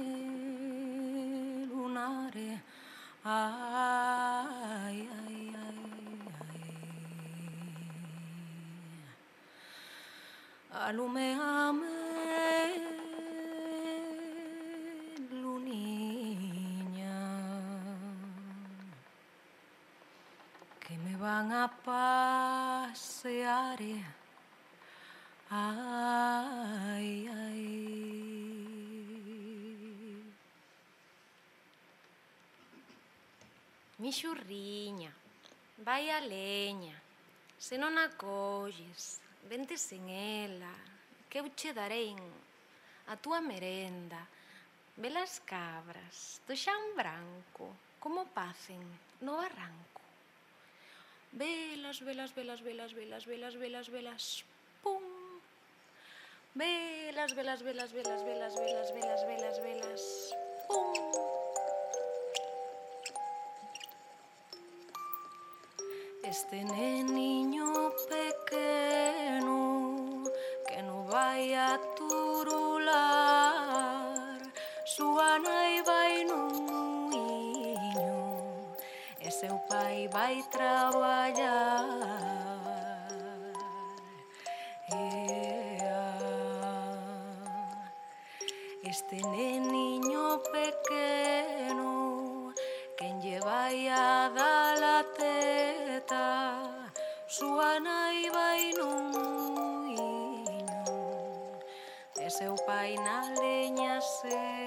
lunare, 1.67 2.63
ai 3.25 5.09
ai 5.19 5.55
ai 5.55 5.83
ai, 6.39 6.63
alume 10.71 11.35
me. 11.73 12.00
Mixurriña, 34.11 35.15
vai 35.87 36.11
a 36.11 36.19
leña, 36.19 36.99
se 37.55 37.79
non 37.79 37.95
a 37.95 38.11
colles, 38.19 39.23
vente 39.47 39.79
sen 39.79 40.03
ela, 40.11 40.75
que 41.31 41.39
eu 41.39 41.47
che 41.55 41.71
darei 41.71 42.19
a 43.07 43.15
túa 43.15 43.39
merenda, 43.39 44.19
velas 44.99 45.39
cabras 45.47 46.43
do 46.43 46.59
xan 46.59 46.99
branco, 46.99 47.71
como 48.03 48.27
pacen 48.35 48.83
no 49.23 49.39
barranco. 49.39 50.03
Velas, 51.31 52.03
velas, 52.03 52.35
velas, 52.35 52.61
velas, 52.67 52.91
velas, 52.91 53.23
velas, 53.31 53.55
velas, 53.55 53.87
velas, 53.95 54.25
pum. 54.83 55.07
Velas, 56.59 57.31
velas, 57.39 57.63
velas, 57.63 57.95
velas, 57.95 58.23
velas, 58.27 58.55
velas, 58.59 58.91
velas, 58.91 59.23
velas, 59.23 59.57
velas, 59.63 60.03
pum. 60.67 61.30
Este 66.31 66.63
neniño 66.63 67.91
pequeno 68.09 70.23
que 70.69 70.81
no 70.81 71.03
vai 71.03 71.53
a 71.55 71.77
turular. 71.97 72.95
Súa 74.85 75.41
nai 75.41 75.83
vai 75.83 76.23
nun 76.31 77.11
muiño 77.11 78.15
e 79.19 79.29
seu 79.29 79.59
pai 79.69 80.07
vai 80.07 80.39
traballar 80.55 82.20
vaina 102.81 103.17
leñase. 103.41 104.60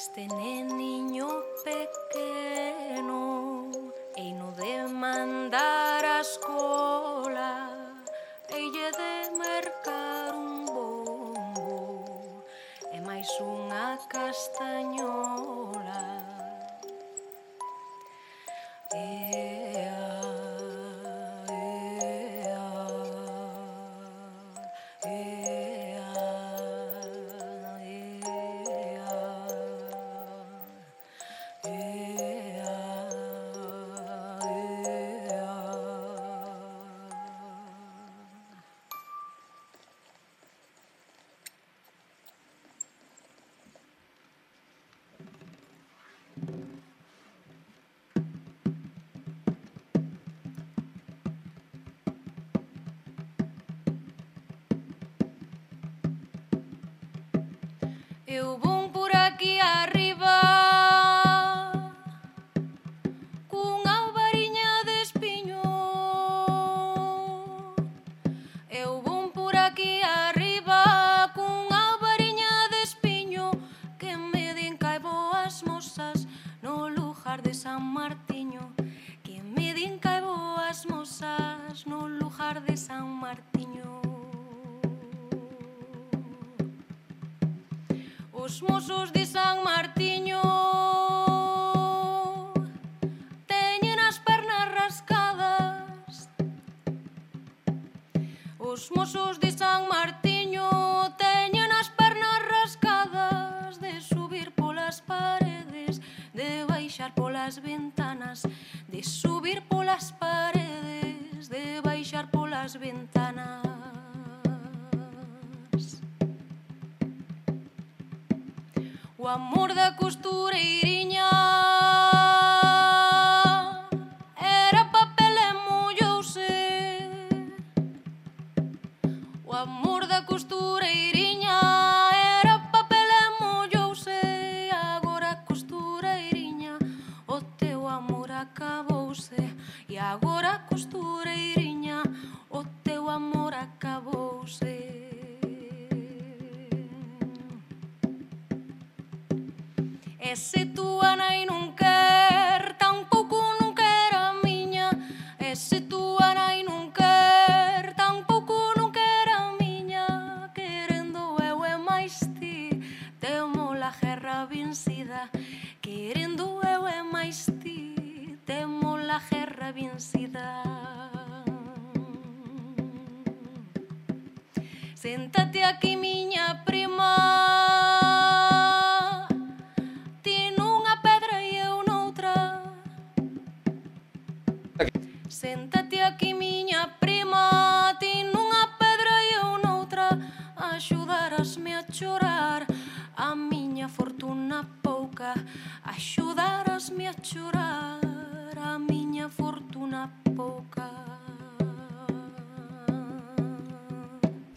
este 0.00 0.26
neniño 0.28 1.28
pequeno 1.62 3.20
e 4.16 4.32
no 4.32 4.50
de 4.52 4.88
mandar 4.88 6.02
a 6.06 6.20
escola 6.20 7.68
e 8.48 8.60
de 8.72 9.14
mercar 9.36 10.34
un 10.34 10.64
bombo 10.64 12.42
e 12.96 12.98
máis 13.08 13.28
unha 13.44 14.00
castañola 14.08 15.19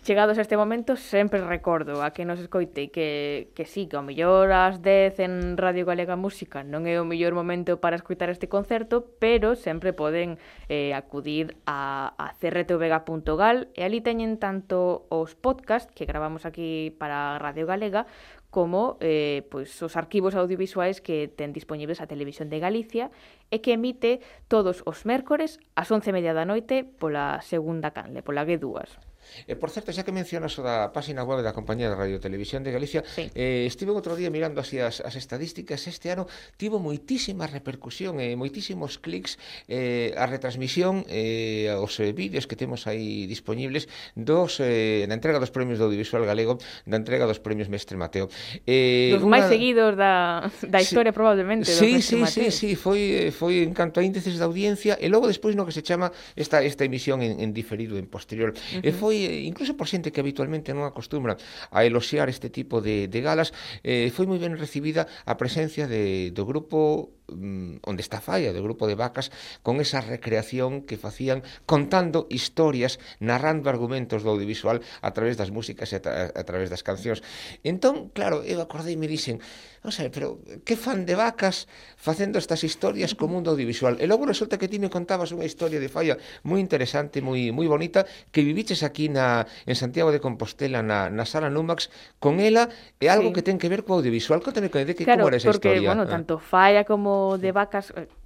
chegados 0.03 0.37
a 0.37 0.41
este 0.41 0.57
momento, 0.57 0.97
sempre 0.97 1.39
recordo 1.41 2.03
a 2.03 2.11
que 2.11 2.25
nos 2.25 2.39
escoite 2.39 2.91
que, 2.91 3.51
que 3.55 3.63
sí, 3.63 3.87
que 3.87 3.95
ao 3.95 4.03
mellor 4.03 4.51
ás 4.51 4.83
10 4.83 5.23
en 5.23 5.33
Radio 5.55 5.87
Galega 5.87 6.19
Música 6.19 6.59
non 6.59 6.83
é 6.83 6.99
o 6.99 7.07
mellor 7.07 7.31
momento 7.31 7.79
para 7.79 7.95
escutar 7.95 8.27
este 8.27 8.51
concerto, 8.51 9.07
pero 9.23 9.55
sempre 9.55 9.95
poden 9.95 10.35
eh, 10.67 10.91
acudir 10.91 11.55
a, 11.63 12.11
a 12.19 12.35
crtvega.gal 12.35 13.71
e 13.71 13.87
ali 13.87 14.03
teñen 14.03 14.35
tanto 14.35 15.07
os 15.07 15.39
podcast 15.39 15.87
que 15.95 16.03
gravamos 16.03 16.43
aquí 16.43 16.91
para 16.99 17.39
Radio 17.39 17.63
Galega 17.63 18.03
como 18.51 18.99
eh, 18.99 19.47
pois, 19.47 19.71
os 19.79 19.95
arquivos 19.95 20.35
audiovisuais 20.35 20.99
que 20.99 21.31
ten 21.31 21.55
disponibles 21.55 22.03
a 22.03 22.11
Televisión 22.11 22.51
de 22.51 22.59
Galicia 22.59 23.07
e 23.47 23.63
que 23.63 23.71
emite 23.71 24.19
todos 24.51 24.83
os 24.83 25.07
mércores 25.07 25.63
ás 25.79 25.87
11.30 25.87 26.35
da 26.35 26.43
noite 26.43 26.83
pola 26.83 27.39
segunda 27.39 27.95
canle, 27.95 28.19
pola 28.19 28.43
G2. 28.43 29.12
E, 29.47 29.55
por 29.55 29.69
certo, 29.69 29.91
xa 29.91 30.05
que 30.05 30.11
mencionas 30.15 30.55
o 30.57 30.61
da 30.63 30.89
página 30.93 31.23
web 31.23 31.41
da 31.41 31.51
Compañía 31.51 31.89
de 31.89 31.95
Radio 31.95 32.17
Televisión 32.19 32.63
de 32.63 32.71
Galicia, 32.71 33.03
sí. 33.05 33.29
eh, 33.33 33.65
estive 33.67 33.91
outro 33.91 34.15
día 34.15 34.29
mirando 34.29 34.61
así 34.61 34.79
as, 34.79 35.01
as 35.01 35.15
estadísticas, 35.15 35.85
este 35.87 36.11
ano 36.13 36.27
tivo 36.57 36.79
moitísima 36.79 37.47
repercusión, 37.47 38.19
eh, 38.19 38.35
moitísimos 38.37 38.99
clics 38.99 39.37
eh, 39.67 40.13
a 40.17 40.25
retransmisión 40.25 41.05
eh, 41.09 41.73
aos 41.73 41.99
eh, 41.99 42.13
vídeos 42.13 42.47
que 42.47 42.55
temos 42.55 42.87
aí 42.87 43.25
disponibles 43.27 43.89
dos, 44.15 44.59
eh, 44.59 45.05
na 45.09 45.15
entrega 45.15 45.39
dos 45.39 45.51
premios 45.51 45.79
do 45.79 45.87
audiovisual 45.89 46.23
galego, 46.25 46.59
da 46.85 46.97
entrega 46.97 47.27
dos 47.27 47.39
premios 47.39 47.67
Mestre 47.69 47.97
Mateo. 47.97 48.29
Eh, 48.65 49.13
dos 49.15 49.25
máis 49.25 49.45
una... 49.45 49.53
seguidos 49.53 49.93
da, 49.97 50.49
da 50.65 50.79
historia, 50.81 51.11
sí, 51.11 51.17
probablemente. 51.17 51.69
Sí, 51.69 52.01
sí, 52.01 52.25
sí, 52.27 52.51
sí, 52.51 52.69
foi, 52.75 53.29
eh, 53.29 53.31
foi 53.31 53.63
en 53.63 53.73
canto 53.73 53.99
a 53.99 54.03
índices 54.03 54.37
da 54.39 54.45
audiencia, 54.45 54.97
e 54.99 55.07
logo 55.09 55.29
despois 55.29 55.55
no 55.55 55.65
que 55.67 55.75
se 55.75 55.81
chama 55.85 56.11
esta, 56.35 56.63
esta 56.63 56.83
emisión 56.85 57.21
en, 57.21 57.39
en 57.39 57.53
diferido, 57.53 57.97
en 57.97 58.07
posterior. 58.07 58.51
Uh 58.51 58.81
-huh. 58.81 58.87
E 58.87 58.89
foi 58.91 59.12
foi, 59.13 59.25
eh, 59.25 59.45
incluso 59.45 59.77
por 59.77 59.87
xente 59.87 60.11
que 60.11 60.21
habitualmente 60.25 60.73
non 60.73 60.89
acostumbra 60.89 61.37
a 61.69 61.85
eloxiar 61.85 62.27
este 62.33 62.49
tipo 62.49 62.81
de, 62.81 63.05
de 63.05 63.19
galas, 63.21 63.53
eh, 63.85 64.09
foi 64.09 64.25
moi 64.25 64.41
ben 64.41 64.57
recibida 64.57 65.05
a 65.29 65.37
presencia 65.37 65.85
de, 65.85 66.33
do 66.33 66.43
grupo 66.49 67.13
mm, 67.29 67.85
onde 67.85 68.01
está 68.01 68.17
Falla, 68.17 68.55
do 68.55 68.65
grupo 68.65 68.89
de 68.89 68.97
vacas, 68.97 69.29
con 69.61 69.77
esa 69.77 70.01
recreación 70.01 70.81
que 70.87 70.97
facían 70.97 71.45
contando 71.69 72.25
historias, 72.33 72.97
narrando 73.21 73.69
argumentos 73.69 74.25
do 74.25 74.33
audiovisual 74.33 74.81
a 75.05 75.09
través 75.13 75.37
das 75.37 75.53
músicas 75.53 75.93
e 75.93 75.97
a, 75.97 76.01
tra 76.01 76.33
a 76.33 76.43
través 76.47 76.73
das 76.73 76.81
cancións. 76.81 77.21
Entón, 77.61 78.09
claro, 78.17 78.41
eu 78.41 78.57
acordei 78.57 78.97
e 78.97 78.99
me 78.99 79.05
dixen, 79.05 79.37
non 79.83 79.91
sei, 79.91 80.07
pero 80.07 80.39
que 80.63 80.79
fan 80.79 81.03
de 81.03 81.19
vacas 81.19 81.67
facendo 81.99 82.39
estas 82.39 82.63
historias 82.63 83.19
co 83.19 83.27
mundo 83.27 83.51
audiovisual? 83.51 83.99
E 83.99 84.07
logo 84.07 84.23
resulta 84.23 84.55
que 84.55 84.71
ti 84.71 84.79
me 84.79 84.87
contabas 84.87 85.35
unha 85.35 85.43
historia 85.43 85.83
de 85.83 85.91
falla 85.91 86.15
moi 86.47 86.63
interesante, 86.63 87.19
moi 87.19 87.51
moi 87.51 87.67
bonita, 87.67 88.07
que 88.31 88.47
viviches 88.47 88.79
aquí 88.81 89.11
na, 89.11 89.43
en 89.67 89.75
Santiago 89.75 90.15
de 90.15 90.23
Compostela, 90.23 90.79
na, 90.79 91.11
na 91.11 91.27
sala 91.27 91.51
Numax, 91.51 91.91
con 92.23 92.39
ela, 92.39 92.71
e 92.97 93.11
algo 93.11 93.35
sí. 93.35 93.35
que 93.35 93.43
ten 93.43 93.59
que 93.59 93.67
ver 93.67 93.83
co 93.83 93.99
audiovisual. 93.99 94.39
Contame 94.39 94.71
que, 94.71 94.87
de 94.87 94.95
que 94.95 95.03
claro, 95.03 95.27
como 95.27 95.35
era 95.35 95.37
esa 95.37 95.51
porque, 95.51 95.75
historia. 95.75 95.91
Claro, 95.91 96.07
porque, 96.07 96.07
bueno, 96.07 96.07
ah. 96.07 96.15
tanto 96.15 96.33
falla 96.39 96.87
como 96.87 97.35
de 97.35 97.51
vacas... 97.51 97.91
Eh, 97.91 98.22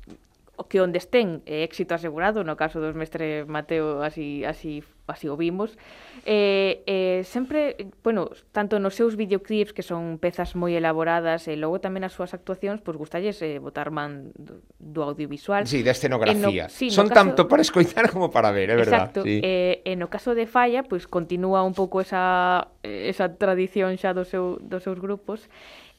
o 0.58 0.66
que 0.66 0.82
onde 0.82 0.97
estén 0.97 1.45
é 1.45 1.62
éxito 1.62 1.93
asegurado, 1.93 2.41
no 2.41 2.58
caso 2.58 2.82
dos 2.82 2.97
mestre 2.97 3.45
Mateo 3.45 4.01
así 4.01 4.41
así 4.41 4.82
así 5.05 5.30
o 5.30 5.38
vimos. 5.38 5.78
Eh, 6.26 6.84
eh, 6.86 7.22
sempre, 7.24 7.88
bueno, 8.03 8.30
tanto 8.51 8.82
nos 8.82 8.97
seus 8.97 9.16
videoclips 9.16 9.72
que 9.72 9.86
son 9.86 10.18
pezas 10.18 10.58
moi 10.58 10.74
elaboradas 10.74 11.45
e 11.47 11.55
logo 11.55 11.78
tamén 11.78 12.03
as 12.03 12.12
súas 12.12 12.34
actuacións, 12.34 12.82
pois 12.82 12.97
gustalles 12.97 13.38
eh, 13.45 13.62
botar 13.62 13.93
man 13.93 14.34
do, 14.34 14.66
do 14.82 15.05
audiovisual. 15.05 15.64
Sí, 15.70 15.86
da 15.86 15.93
escenografía. 15.93 16.68
No, 16.68 16.74
sí, 16.74 16.89
son 16.89 17.08
no 17.08 17.14
caso... 17.14 17.22
tanto 17.22 17.41
para 17.45 17.62
escoitar 17.62 18.10
como 18.14 18.34
para 18.34 18.49
ver, 18.49 18.74
é 18.74 18.76
verdad. 18.76 19.14
Exacto. 19.14 19.22
Sí. 19.24 19.39
Eh, 19.45 19.86
e 19.86 19.93
no 19.93 20.10
caso 20.10 20.34
de 20.34 20.49
Falla, 20.49 20.84
pois 20.84 21.05
continúa 21.05 21.62
un 21.62 21.78
pouco 21.78 22.01
esa 22.01 22.74
esa 22.82 23.38
tradición 23.38 23.93
xa 23.95 24.18
do 24.18 24.26
seu, 24.26 24.58
dos 24.60 24.82
seus 24.82 24.97
grupos 24.97 25.45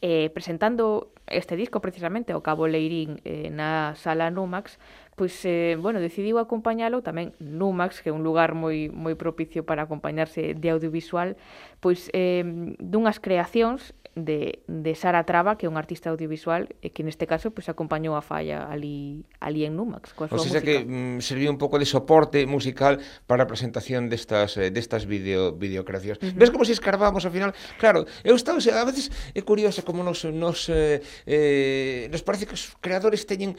eh, 0.01 0.31
presentando 0.31 1.13
este 1.27 1.57
disco 1.57 1.81
precisamente 1.81 2.35
o 2.35 2.43
Cabo 2.43 2.67
Leirín 2.67 3.21
eh, 3.25 3.51
na 3.51 3.95
sala 3.97 4.31
Numax, 4.31 4.79
pois 5.19 5.35
eh, 5.45 5.77
bueno, 5.77 6.01
decidiu 6.01 6.39
acompañalo 6.39 7.03
tamén 7.03 7.35
Numax, 7.43 8.01
que 8.01 8.09
é 8.09 8.15
un 8.15 8.23
lugar 8.23 8.55
moi 8.55 8.89
moi 8.89 9.19
propicio 9.19 9.67
para 9.67 9.85
acompañarse 9.85 10.55
de 10.55 10.69
audiovisual, 10.71 11.37
pois 11.83 12.09
eh, 12.15 12.47
dunhas 12.79 13.19
creacións 13.19 13.93
de, 14.25 14.63
de 14.67 14.93
Sara 14.95 15.23
Traba, 15.25 15.57
que 15.57 15.67
é 15.67 15.71
un 15.71 15.77
artista 15.77 16.11
audiovisual 16.11 16.67
e 16.83 16.91
que 16.91 17.07
neste 17.07 17.27
caso 17.29 17.51
pues, 17.55 17.71
acompañou 17.71 18.19
a 18.19 18.23
falla 18.23 18.67
ali, 18.67 19.23
ali 19.39 19.63
en 19.63 19.77
Numax. 19.79 20.17
Coa 20.17 20.27
súa 20.27 20.39
o 20.39 20.45
sea, 20.45 20.59
música. 20.59 20.67
que 20.67 20.87
mm, 20.87 21.23
serviu 21.23 21.51
un 21.51 21.59
pouco 21.59 21.79
de 21.79 21.87
soporte 21.87 22.43
musical 22.47 22.99
para 23.31 23.45
a 23.45 23.49
presentación 23.49 24.11
destas, 24.11 24.57
eh, 24.57 24.71
destas 24.71 25.07
video, 25.07 25.55
videocracias. 25.55 26.19
Uh 26.19 26.31
-huh. 26.31 26.39
Ves 26.39 26.51
como 26.51 26.65
se 26.65 26.75
escarbamos 26.75 27.23
ao 27.25 27.33
final? 27.33 27.55
Claro, 27.79 28.07
eu 28.25 28.35
estaba, 28.35 28.59
a 28.59 28.87
veces 28.87 29.11
é 29.35 29.43
curioso 29.43 29.85
como 29.85 30.03
nos, 30.03 30.25
nos, 30.27 30.69
eh, 30.69 31.01
eh, 31.27 32.09
nos 32.11 32.23
parece 32.23 32.47
que 32.47 32.55
os 32.55 32.75
creadores 32.81 33.25
teñen 33.25 33.55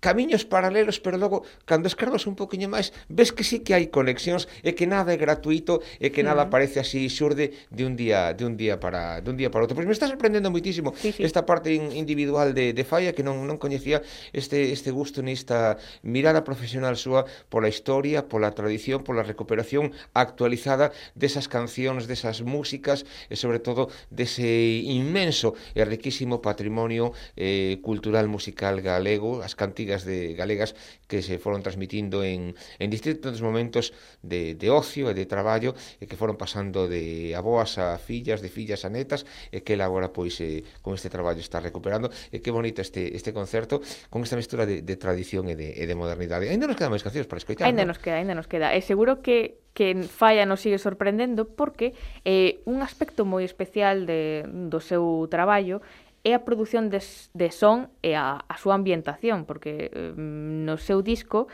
camiños 0.00 0.44
paralelos, 0.44 0.98
pero 0.98 1.16
logo, 1.16 1.44
cando 1.64 1.86
escarbas 1.86 2.26
un 2.26 2.34
poquinho 2.34 2.68
máis, 2.72 2.92
ves 3.12 3.30
que 3.36 3.44
sí 3.44 3.60
que 3.60 3.76
hai 3.76 3.92
conexións 3.92 4.48
e 4.64 4.72
que 4.72 4.88
nada 4.88 5.12
é 5.12 5.18
gratuito 5.20 5.84
e 6.00 6.08
que 6.08 6.24
nada 6.24 6.48
aparece 6.48 6.80
así 6.80 7.06
xurde 7.12 7.52
de 7.68 7.82
un 7.84 7.94
día 7.94 8.32
de 8.32 8.48
un 8.48 8.56
día 8.56 8.80
para 8.80 9.20
de 9.20 9.28
un 9.28 9.36
día 9.36 9.52
para 9.52 9.68
outro. 9.68 9.76
Pois 9.76 9.86
me 9.86 9.92
está 9.92 10.08
sorprendendo 10.08 10.48
moitísimo 10.48 10.96
sí, 10.96 11.12
sí. 11.12 11.20
esta 11.20 11.44
parte 11.44 11.76
in, 11.76 11.92
individual 11.92 12.56
de, 12.56 12.72
de 12.72 12.84
Falla 12.88 13.12
que 13.12 13.22
non 13.22 13.44
non 13.44 13.60
coñecía 13.60 14.00
este 14.32 14.72
este 14.72 14.88
gusto 14.90 15.20
nesta 15.20 15.76
mirada 16.00 16.42
profesional 16.48 16.96
súa 16.96 17.28
pola 17.52 17.68
historia, 17.68 18.24
pola 18.24 18.56
tradición, 18.56 19.04
pola 19.04 19.20
recuperación 19.22 19.92
actualizada 20.16 20.96
desas 21.12 21.46
cancións, 21.46 22.08
desas 22.08 22.40
músicas 22.40 23.04
e 23.28 23.36
sobre 23.36 23.60
todo 23.60 23.92
dese 24.08 24.80
inmenso 24.80 25.52
e 25.76 25.84
riquísimo 25.84 26.40
patrimonio 26.40 27.12
eh, 27.36 27.76
cultural 27.84 28.32
musical 28.32 28.80
galego, 28.80 29.44
as 29.44 29.52
cantigas 29.52 29.89
galegas 29.90 30.04
de 30.04 30.34
galegas 30.34 30.74
que 31.08 31.22
se 31.22 31.38
foron 31.38 31.62
transmitindo 31.62 32.22
en, 32.22 32.54
en 32.78 32.90
distintos 32.90 33.42
momentos 33.42 33.92
de, 34.22 34.54
de 34.54 34.70
ocio 34.70 35.10
e 35.10 35.14
de 35.14 35.26
traballo 35.26 35.74
e 35.98 36.06
que 36.06 36.14
foron 36.14 36.38
pasando 36.38 36.86
de 36.86 37.34
aboas 37.34 37.78
a 37.82 37.98
fillas, 37.98 38.38
de 38.38 38.48
fillas 38.48 38.86
a 38.86 38.90
netas 38.90 39.26
e 39.50 39.66
que 39.66 39.74
ela 39.74 39.90
agora 39.90 40.14
pois 40.14 40.38
eh, 40.38 40.62
con 40.82 40.94
este 40.94 41.10
traballo 41.10 41.42
está 41.42 41.58
recuperando 41.58 42.14
e 42.30 42.38
que 42.38 42.54
bonito 42.54 42.78
este 42.78 43.16
este 43.16 43.34
concerto 43.34 43.82
con 44.08 44.22
esta 44.22 44.38
mestura 44.38 44.62
de, 44.64 44.86
de 44.86 44.94
tradición 44.94 45.50
e 45.50 45.58
de, 45.58 45.74
e 45.74 45.84
de 45.86 45.94
modernidade. 45.98 46.46
Ainda 46.46 46.70
nos 46.70 46.78
quedan 46.78 46.94
máis 46.94 47.02
cancións 47.02 47.26
para 47.26 47.42
escoitar. 47.42 47.66
Ainda 47.66 47.82
nos 47.82 47.98
queda, 47.98 48.22
ainda 48.22 48.38
nos 48.38 48.46
queda. 48.46 48.70
E 48.70 48.80
seguro 48.84 49.18
que 49.18 49.58
que 49.70 49.94
Falla 50.02 50.46
nos 50.50 50.60
sigue 50.60 50.82
sorprendendo 50.82 51.46
porque 51.46 51.94
eh, 52.26 52.58
un 52.66 52.82
aspecto 52.82 53.22
moi 53.22 53.46
especial 53.46 54.02
de, 54.02 54.42
do 54.46 54.82
seu 54.82 55.30
traballo 55.30 55.78
é 56.24 56.36
a 56.36 56.44
produción 56.44 56.92
de, 56.92 57.00
de 57.32 57.48
son 57.50 57.88
e 58.04 58.12
a, 58.12 58.44
a 58.44 58.56
súa 58.60 58.76
ambientación, 58.76 59.48
porque 59.48 59.88
eh, 59.92 60.12
no 60.16 60.76
seu 60.76 61.00
disco 61.00 61.48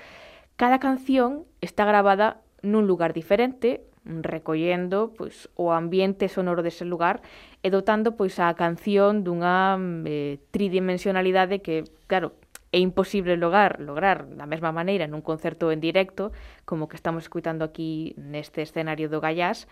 cada 0.56 0.80
canción 0.80 1.44
está 1.60 1.84
grabada 1.84 2.42
nun 2.64 2.88
lugar 2.88 3.12
diferente, 3.12 3.84
recollendo 4.06 5.12
pois, 5.14 5.50
o 5.58 5.74
ambiente 5.74 6.30
sonoro 6.30 6.62
dese 6.62 6.86
lugar 6.86 7.22
e 7.62 7.68
dotando 7.70 8.14
pois 8.14 8.38
a 8.38 8.54
canción 8.54 9.26
dunha 9.26 9.76
eh, 10.06 10.38
tridimensionalidade 10.54 11.62
que, 11.62 11.84
claro, 12.06 12.34
é 12.72 12.78
imposible 12.78 13.36
lograr, 13.36 13.80
lograr 13.80 14.26
da 14.26 14.46
mesma 14.46 14.70
maneira 14.70 15.06
nun 15.10 15.22
concerto 15.22 15.70
en 15.70 15.82
directo 15.82 16.34
como 16.66 16.90
que 16.90 16.98
estamos 16.98 17.26
escuitando 17.26 17.62
aquí 17.62 18.14
neste 18.18 18.62
escenario 18.62 19.10
do 19.10 19.22
Gallás, 19.22 19.70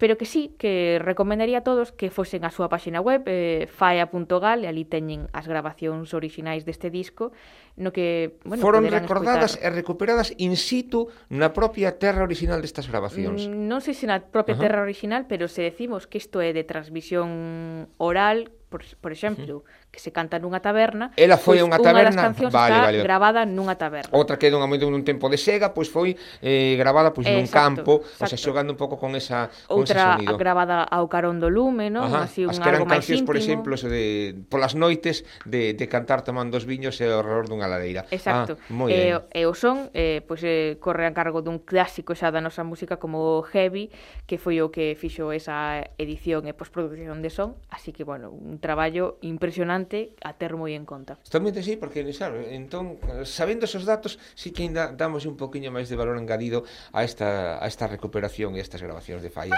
pero 0.00 0.16
que 0.16 0.24
sí 0.24 0.56
que 0.56 0.98
recomendaría 0.98 1.58
a 1.58 1.60
todos 1.60 1.92
que 1.92 2.08
fosen 2.08 2.48
a 2.48 2.50
súa 2.50 2.72
páxina 2.72 3.04
web 3.04 3.20
eh, 3.28 3.68
faia.gal 3.68 4.64
e 4.64 4.66
ali 4.72 4.88
teñen 4.88 5.28
as 5.36 5.44
grabacións 5.44 6.16
orixinais 6.16 6.64
deste 6.64 6.88
disco 6.88 7.36
no 7.76 7.92
que, 7.92 8.40
bueno, 8.48 8.64
foron 8.64 8.88
recordadas 8.88 9.60
escutar... 9.60 9.72
e 9.72 9.76
recuperadas 9.76 10.32
in 10.40 10.56
situ 10.56 11.12
na 11.28 11.52
propia 11.52 12.00
terra 12.00 12.24
orixinal 12.24 12.64
destas 12.64 12.88
grabacións. 12.88 13.44
Mm, 13.44 13.68
non 13.68 13.84
sei 13.84 13.92
se 13.92 14.08
na 14.08 14.24
propia 14.24 14.56
Ajá. 14.56 14.64
terra 14.64 14.80
orixinal, 14.80 15.28
pero 15.28 15.52
se 15.52 15.68
decimos 15.68 16.08
que 16.08 16.16
isto 16.16 16.40
é 16.40 16.56
de 16.56 16.64
transmisión 16.64 17.92
oral, 18.00 18.48
por, 18.72 18.80
por 19.04 19.12
exemplo, 19.12 19.60
uh 19.60 19.68
-huh 19.68 19.79
que 19.90 19.98
se 19.98 20.14
canta 20.14 20.38
nunha 20.38 20.62
taberna. 20.62 21.10
Ela 21.18 21.34
foi 21.34 21.58
pois, 21.58 21.66
unha 21.66 21.78
taberna, 21.82 22.30
unha 22.30 22.30
das 22.30 22.38
vale, 22.38 22.46
está 22.46 22.78
vale, 22.78 22.78
vale. 22.78 22.98
gravada 23.02 23.40
nunha 23.42 23.74
taberna. 23.74 24.14
Outra 24.14 24.38
que 24.38 24.46
é 24.46 24.50
dunha 24.54 24.70
moito 24.70 24.86
nun 24.86 25.02
tempo 25.02 25.26
de 25.26 25.34
sega, 25.34 25.74
pois 25.74 25.90
foi 25.90 26.14
eh, 26.38 26.78
gravada 26.78 27.10
pois 27.10 27.26
nun 27.26 27.42
exacto, 27.42 27.58
campo, 27.58 27.92
exacto. 28.06 28.22
o 28.22 28.26
sea, 28.30 28.38
xogando 28.38 28.70
un 28.70 28.78
pouco 28.78 29.02
con 29.02 29.18
esa 29.18 29.50
con 29.66 29.82
Outra 29.82 30.22
ese 30.22 30.30
sonido. 30.30 30.38
gravada 30.38 30.86
ao 30.86 31.10
carón 31.10 31.42
do 31.42 31.50
lume, 31.50 31.90
non? 31.90 32.06
Así 32.14 32.46
un 32.46 32.54
As 32.54 32.62
que 32.62 32.70
eran 32.70 32.86
cancións, 32.86 33.26
por 33.26 33.34
exemplo, 33.34 33.74
eso 33.74 33.90
de 33.90 34.38
polas 34.46 34.78
noites 34.78 35.26
de, 35.42 35.74
de 35.74 35.86
cantar 35.90 36.22
tomando 36.22 36.54
os 36.54 36.70
viños 36.70 36.94
e 37.02 37.10
ao 37.10 37.26
redor 37.26 37.50
dunha 37.50 37.66
ladeira. 37.66 38.06
Exacto. 38.14 38.62
Ah, 38.62 38.70
moi 38.70 38.94
eh, 38.94 39.18
e 39.18 39.42
o 39.50 39.58
son 39.58 39.90
eh, 39.90 40.22
pois 40.22 40.46
eh, 40.46 40.78
corre 40.78 41.10
a 41.10 41.12
cargo 41.12 41.42
dun 41.42 41.58
clásico 41.58 42.14
xa 42.14 42.30
da 42.30 42.38
nosa 42.38 42.62
música 42.62 43.02
como 43.02 43.42
Heavy, 43.42 43.90
que 44.30 44.38
foi 44.38 44.62
o 44.62 44.70
que 44.70 44.94
fixo 44.94 45.34
esa 45.34 45.82
edición 45.98 46.46
e 46.46 46.54
postproducción 46.54 47.18
de 47.26 47.30
son, 47.34 47.58
así 47.74 47.90
que 47.90 48.06
bueno, 48.06 48.30
un 48.30 48.62
traballo 48.62 49.18
impresionante 49.26 49.79
importante 49.80 50.12
a 50.22 50.32
ter 50.36 50.52
moi 50.56 50.76
en 50.76 50.84
conta. 50.84 51.16
Totalmente 51.24 51.62
sí, 51.64 51.76
porque 51.76 52.04
claro, 52.12 52.36
entón 52.40 53.00
sabendo 53.24 53.64
esos 53.64 53.84
datos, 53.88 54.18
sí 54.36 54.52
que 54.52 54.62
ainda 54.62 54.92
damos 54.92 55.24
un 55.24 55.36
poquinho 55.36 55.72
máis 55.72 55.88
de 55.88 55.96
valor 55.96 56.20
engadido 56.20 56.64
a 56.92 57.04
esta 57.04 57.58
a 57.58 57.66
esta 57.66 57.88
recuperación 57.88 58.56
e 58.56 58.60
estas 58.60 58.84
grabacións 58.84 59.24
de 59.24 59.30
falla. 59.32 59.56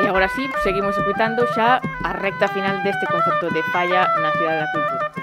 E 0.00 0.04
agora 0.08 0.28
sí, 0.32 0.44
seguimos 0.64 0.96
escutando 0.96 1.44
xa 1.52 1.80
a 1.80 2.10
recta 2.16 2.48
final 2.48 2.80
deste 2.80 3.04
concerto 3.06 3.52
de 3.52 3.62
falla 3.72 4.08
na 4.20 4.32
Cidade 4.32 4.58
da 4.64 4.68
Cultura. 4.72 5.19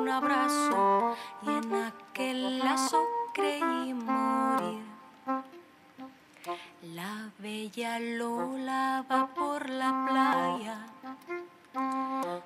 Un 0.00 0.08
abrazo 0.08 1.14
y 1.42 1.50
en 1.50 1.74
aquel 1.74 2.58
lazo 2.60 3.06
creí 3.34 3.92
morir. 3.92 4.82
La 6.94 7.30
bella 7.38 7.98
Lola 7.98 9.04
va 9.10 9.26
por 9.26 9.68
la 9.68 10.06
playa, 10.08 10.86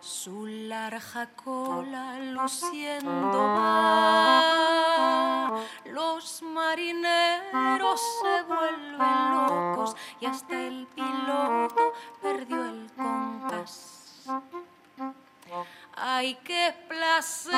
su 0.00 0.46
larga 0.46 1.28
cola 1.36 2.18
luciendo 2.18 3.38
va. 3.56 4.34
Los 5.84 6.42
marineros 6.42 8.00
se 8.20 8.42
vuelven 8.42 8.98
locos 8.98 9.94
y 10.20 10.26
hasta 10.26 10.60
el 10.60 10.88
piloto 10.88 11.93
Ay, 16.16 16.38
qué 16.44 16.72
placer 16.86 17.50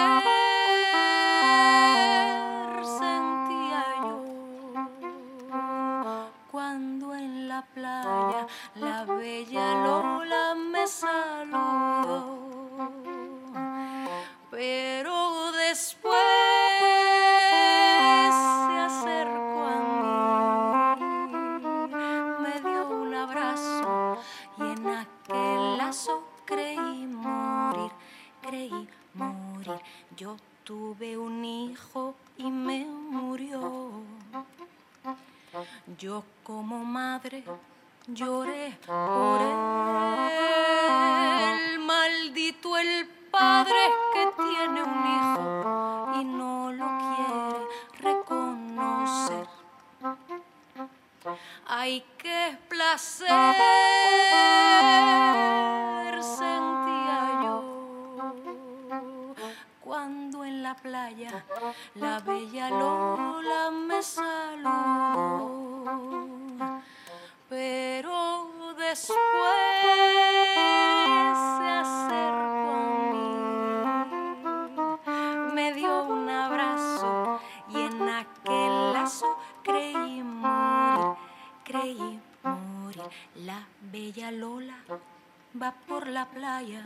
sentía 2.99 3.85
yo 4.01 4.25
cuando 6.51 7.15
en 7.15 7.49
la 7.49 7.61
playa 7.75 8.47
la 8.77 9.05
bella 9.05 9.75
Lola 9.85 10.55
me 10.55 10.87
saludó. 10.87 12.45
Tuve 30.67 31.17
un 31.17 31.45
hijo 31.45 32.17
y 32.37 32.51
me 32.51 32.85
murió. 32.85 34.03
Yo 35.97 36.25
como 36.43 36.85
madre 36.85 37.45
lloré 38.09 38.77
por 38.85 39.41
él. 39.43 39.49
Maldito 41.79 42.77
el 42.77 43.07
padre 43.31 43.79
que 44.12 44.27
tiene 44.43 44.83
un 44.83 45.07
hijo 45.14 46.11
y 46.21 46.25
no 46.25 46.73
lo 46.73 46.87
quiere 47.14 47.61
reconocer. 48.01 49.47
Ay, 51.69 52.05
qué 52.19 52.59
placer 52.69 53.31
la 60.67 60.75
playa 60.75 61.45
la 61.95 62.19
bella 62.19 62.71
Lola 62.71 63.71
me 63.71 64.03
saludó. 64.03 64.73
Pero 67.49 68.51
después 68.77 69.17
se 71.57 71.69
acercó 71.83 72.73
a 72.75 73.01
mí, 73.12 73.29
me 75.55 75.73
dio 75.73 76.03
un 76.03 76.29
abrazo 76.29 77.41
y 77.69 77.83
en 77.83 78.09
aquel 78.09 78.93
lazo 78.93 79.39
creí 79.62 80.23
morir, 80.25 81.17
creí 81.62 82.21
morir. 82.43 83.03
La 83.37 83.61
bella 83.93 84.33
Lola 84.33 84.79
va 85.62 85.71
por 85.87 86.09
la 86.09 86.27
playa 86.27 86.83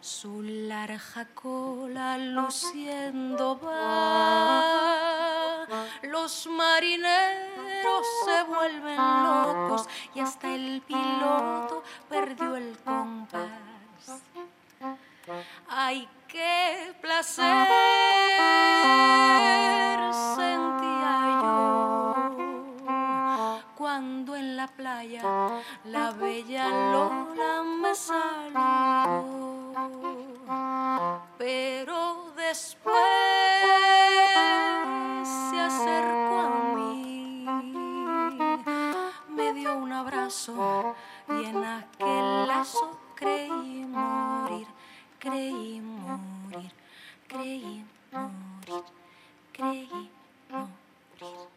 su 0.00 0.42
larga 0.42 1.26
cola 1.34 2.18
luciendo 2.18 3.58
va. 3.58 4.84
Los 6.02 6.46
marineros 6.46 8.06
se 8.24 8.42
vuelven 8.44 8.96
locos 8.96 9.88
y 10.14 10.20
hasta 10.20 10.54
el 10.54 10.82
piloto 10.82 11.82
perdió 12.08 12.56
el 12.56 12.76
compás. 12.84 13.50
Ay, 15.68 16.08
qué 16.28 16.94
placer 17.00 17.44
sentía 20.36 21.40
yo 21.42 21.64
cuando 23.74 24.36
en 24.36 24.56
la 24.56 24.66
playa 24.66 25.22
la 25.84 26.10
bella 26.12 26.68
Lola 26.92 27.62
me 27.62 27.94
saludó. 27.94 29.63
Pero 31.38 32.32
después 32.36 32.96
se 35.50 35.60
acercó 35.60 36.40
a 36.40 36.74
mí, 36.76 37.46
me 39.28 39.52
dio 39.54 39.76
un 39.76 39.92
abrazo 39.92 40.94
y 41.28 41.44
en 41.46 41.64
aquel 41.64 42.46
lazo 42.46 42.98
creí 43.14 43.86
morir, 43.86 44.66
creí 45.18 45.80
morir, 45.80 46.72
creí 47.26 47.84
morir, 48.12 48.84
creí 49.52 50.10
morir. 50.50 51.54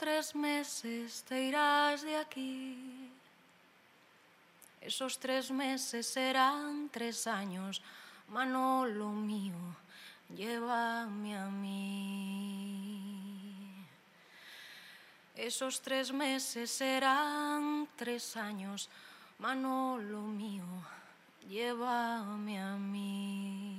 Tres 0.00 0.34
meses 0.34 1.22
te 1.28 1.42
irás 1.42 2.00
de 2.00 2.16
aquí. 2.16 3.12
Esos 4.80 5.18
tres 5.18 5.50
meses 5.50 6.06
serán 6.06 6.88
tres 6.88 7.26
años, 7.26 7.82
Manolo 8.28 9.10
mío, 9.10 9.60
llévame 10.34 11.36
a 11.36 11.50
mí. 11.50 11.84
Esos 15.36 15.82
tres 15.82 16.10
meses 16.14 16.70
serán 16.70 17.86
tres 17.94 18.38
años, 18.38 18.88
Manolo 19.38 20.22
mío, 20.22 20.64
llévame 21.46 22.58
a 22.58 22.74
mí. 22.76 23.69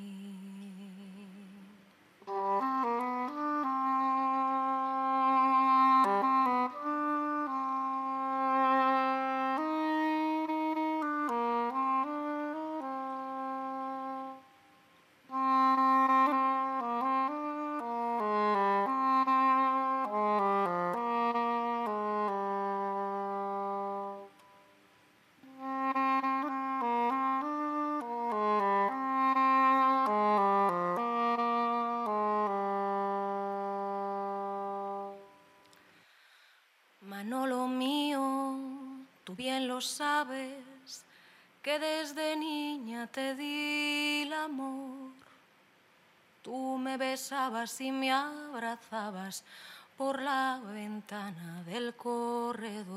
Y 47.79 47.91
me 47.91 48.11
abrazabas 48.11 49.43
por 49.95 50.19
la 50.19 50.59
ventana 50.65 51.61
del 51.63 51.93
corredor. 51.93 52.89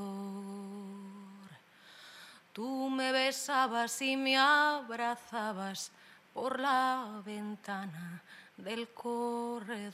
Tú 2.54 2.88
me 2.88 3.12
besabas 3.12 4.00
y 4.00 4.16
me 4.16 4.38
abrazabas 4.38 5.90
por 6.32 6.58
la 6.58 7.20
ventana 7.26 8.22
del 8.56 8.88
corredor. 8.88 9.92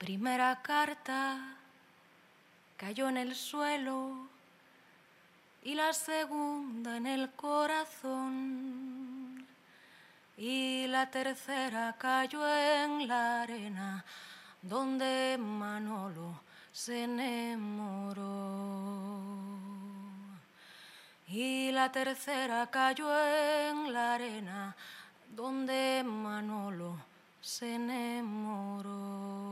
Primera 0.00 0.62
carta 0.62 1.56
cayó 2.78 3.10
en 3.10 3.18
el 3.18 3.34
suelo 3.34 4.28
y 5.62 5.74
la 5.74 5.92
segunda 5.92 6.96
en 6.96 7.06
el 7.06 7.30
corazón 7.32 8.40
y 10.38 10.86
la 10.86 11.10
tercera 11.10 11.94
cayó 11.98 12.48
en 12.48 13.06
la 13.06 13.42
arena 13.42 14.02
donde 14.62 15.36
Manolo 15.38 16.40
se 16.72 17.04
enamoró. 17.04 18.22
Y 21.28 21.72
la 21.72 21.92
tercera 21.92 22.70
cayó 22.70 23.06
en 23.12 23.92
la 23.92 24.14
arena 24.14 24.74
donde 25.28 26.02
Manolo 26.06 26.96
se 27.42 27.74
enamoró. 27.74 29.49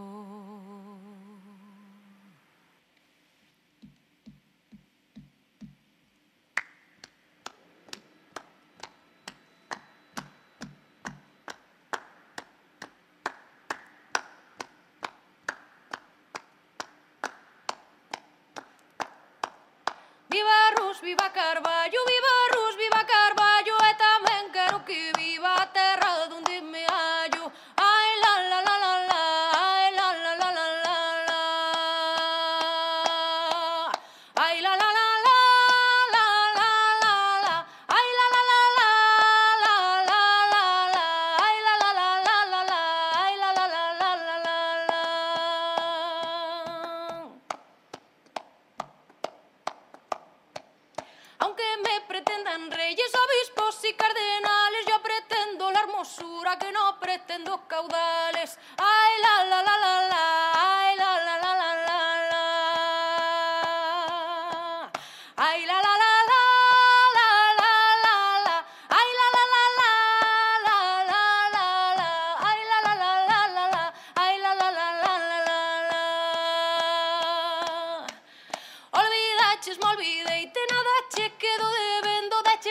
escarba 21.48 21.86
lluvia. 21.86 22.17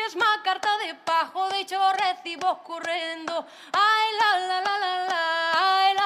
mesma 0.07 0.41
carta 0.41 0.69
de 0.77 0.93
pago 1.03 1.49
deixo 1.49 1.75
recibos 1.91 2.59
correndo. 2.63 3.45
Ai 3.73 4.07
la 4.19 4.29
la 4.47 4.59
la 4.61 4.75
la 4.77 4.93
la, 5.09 5.23
ai 5.51 5.96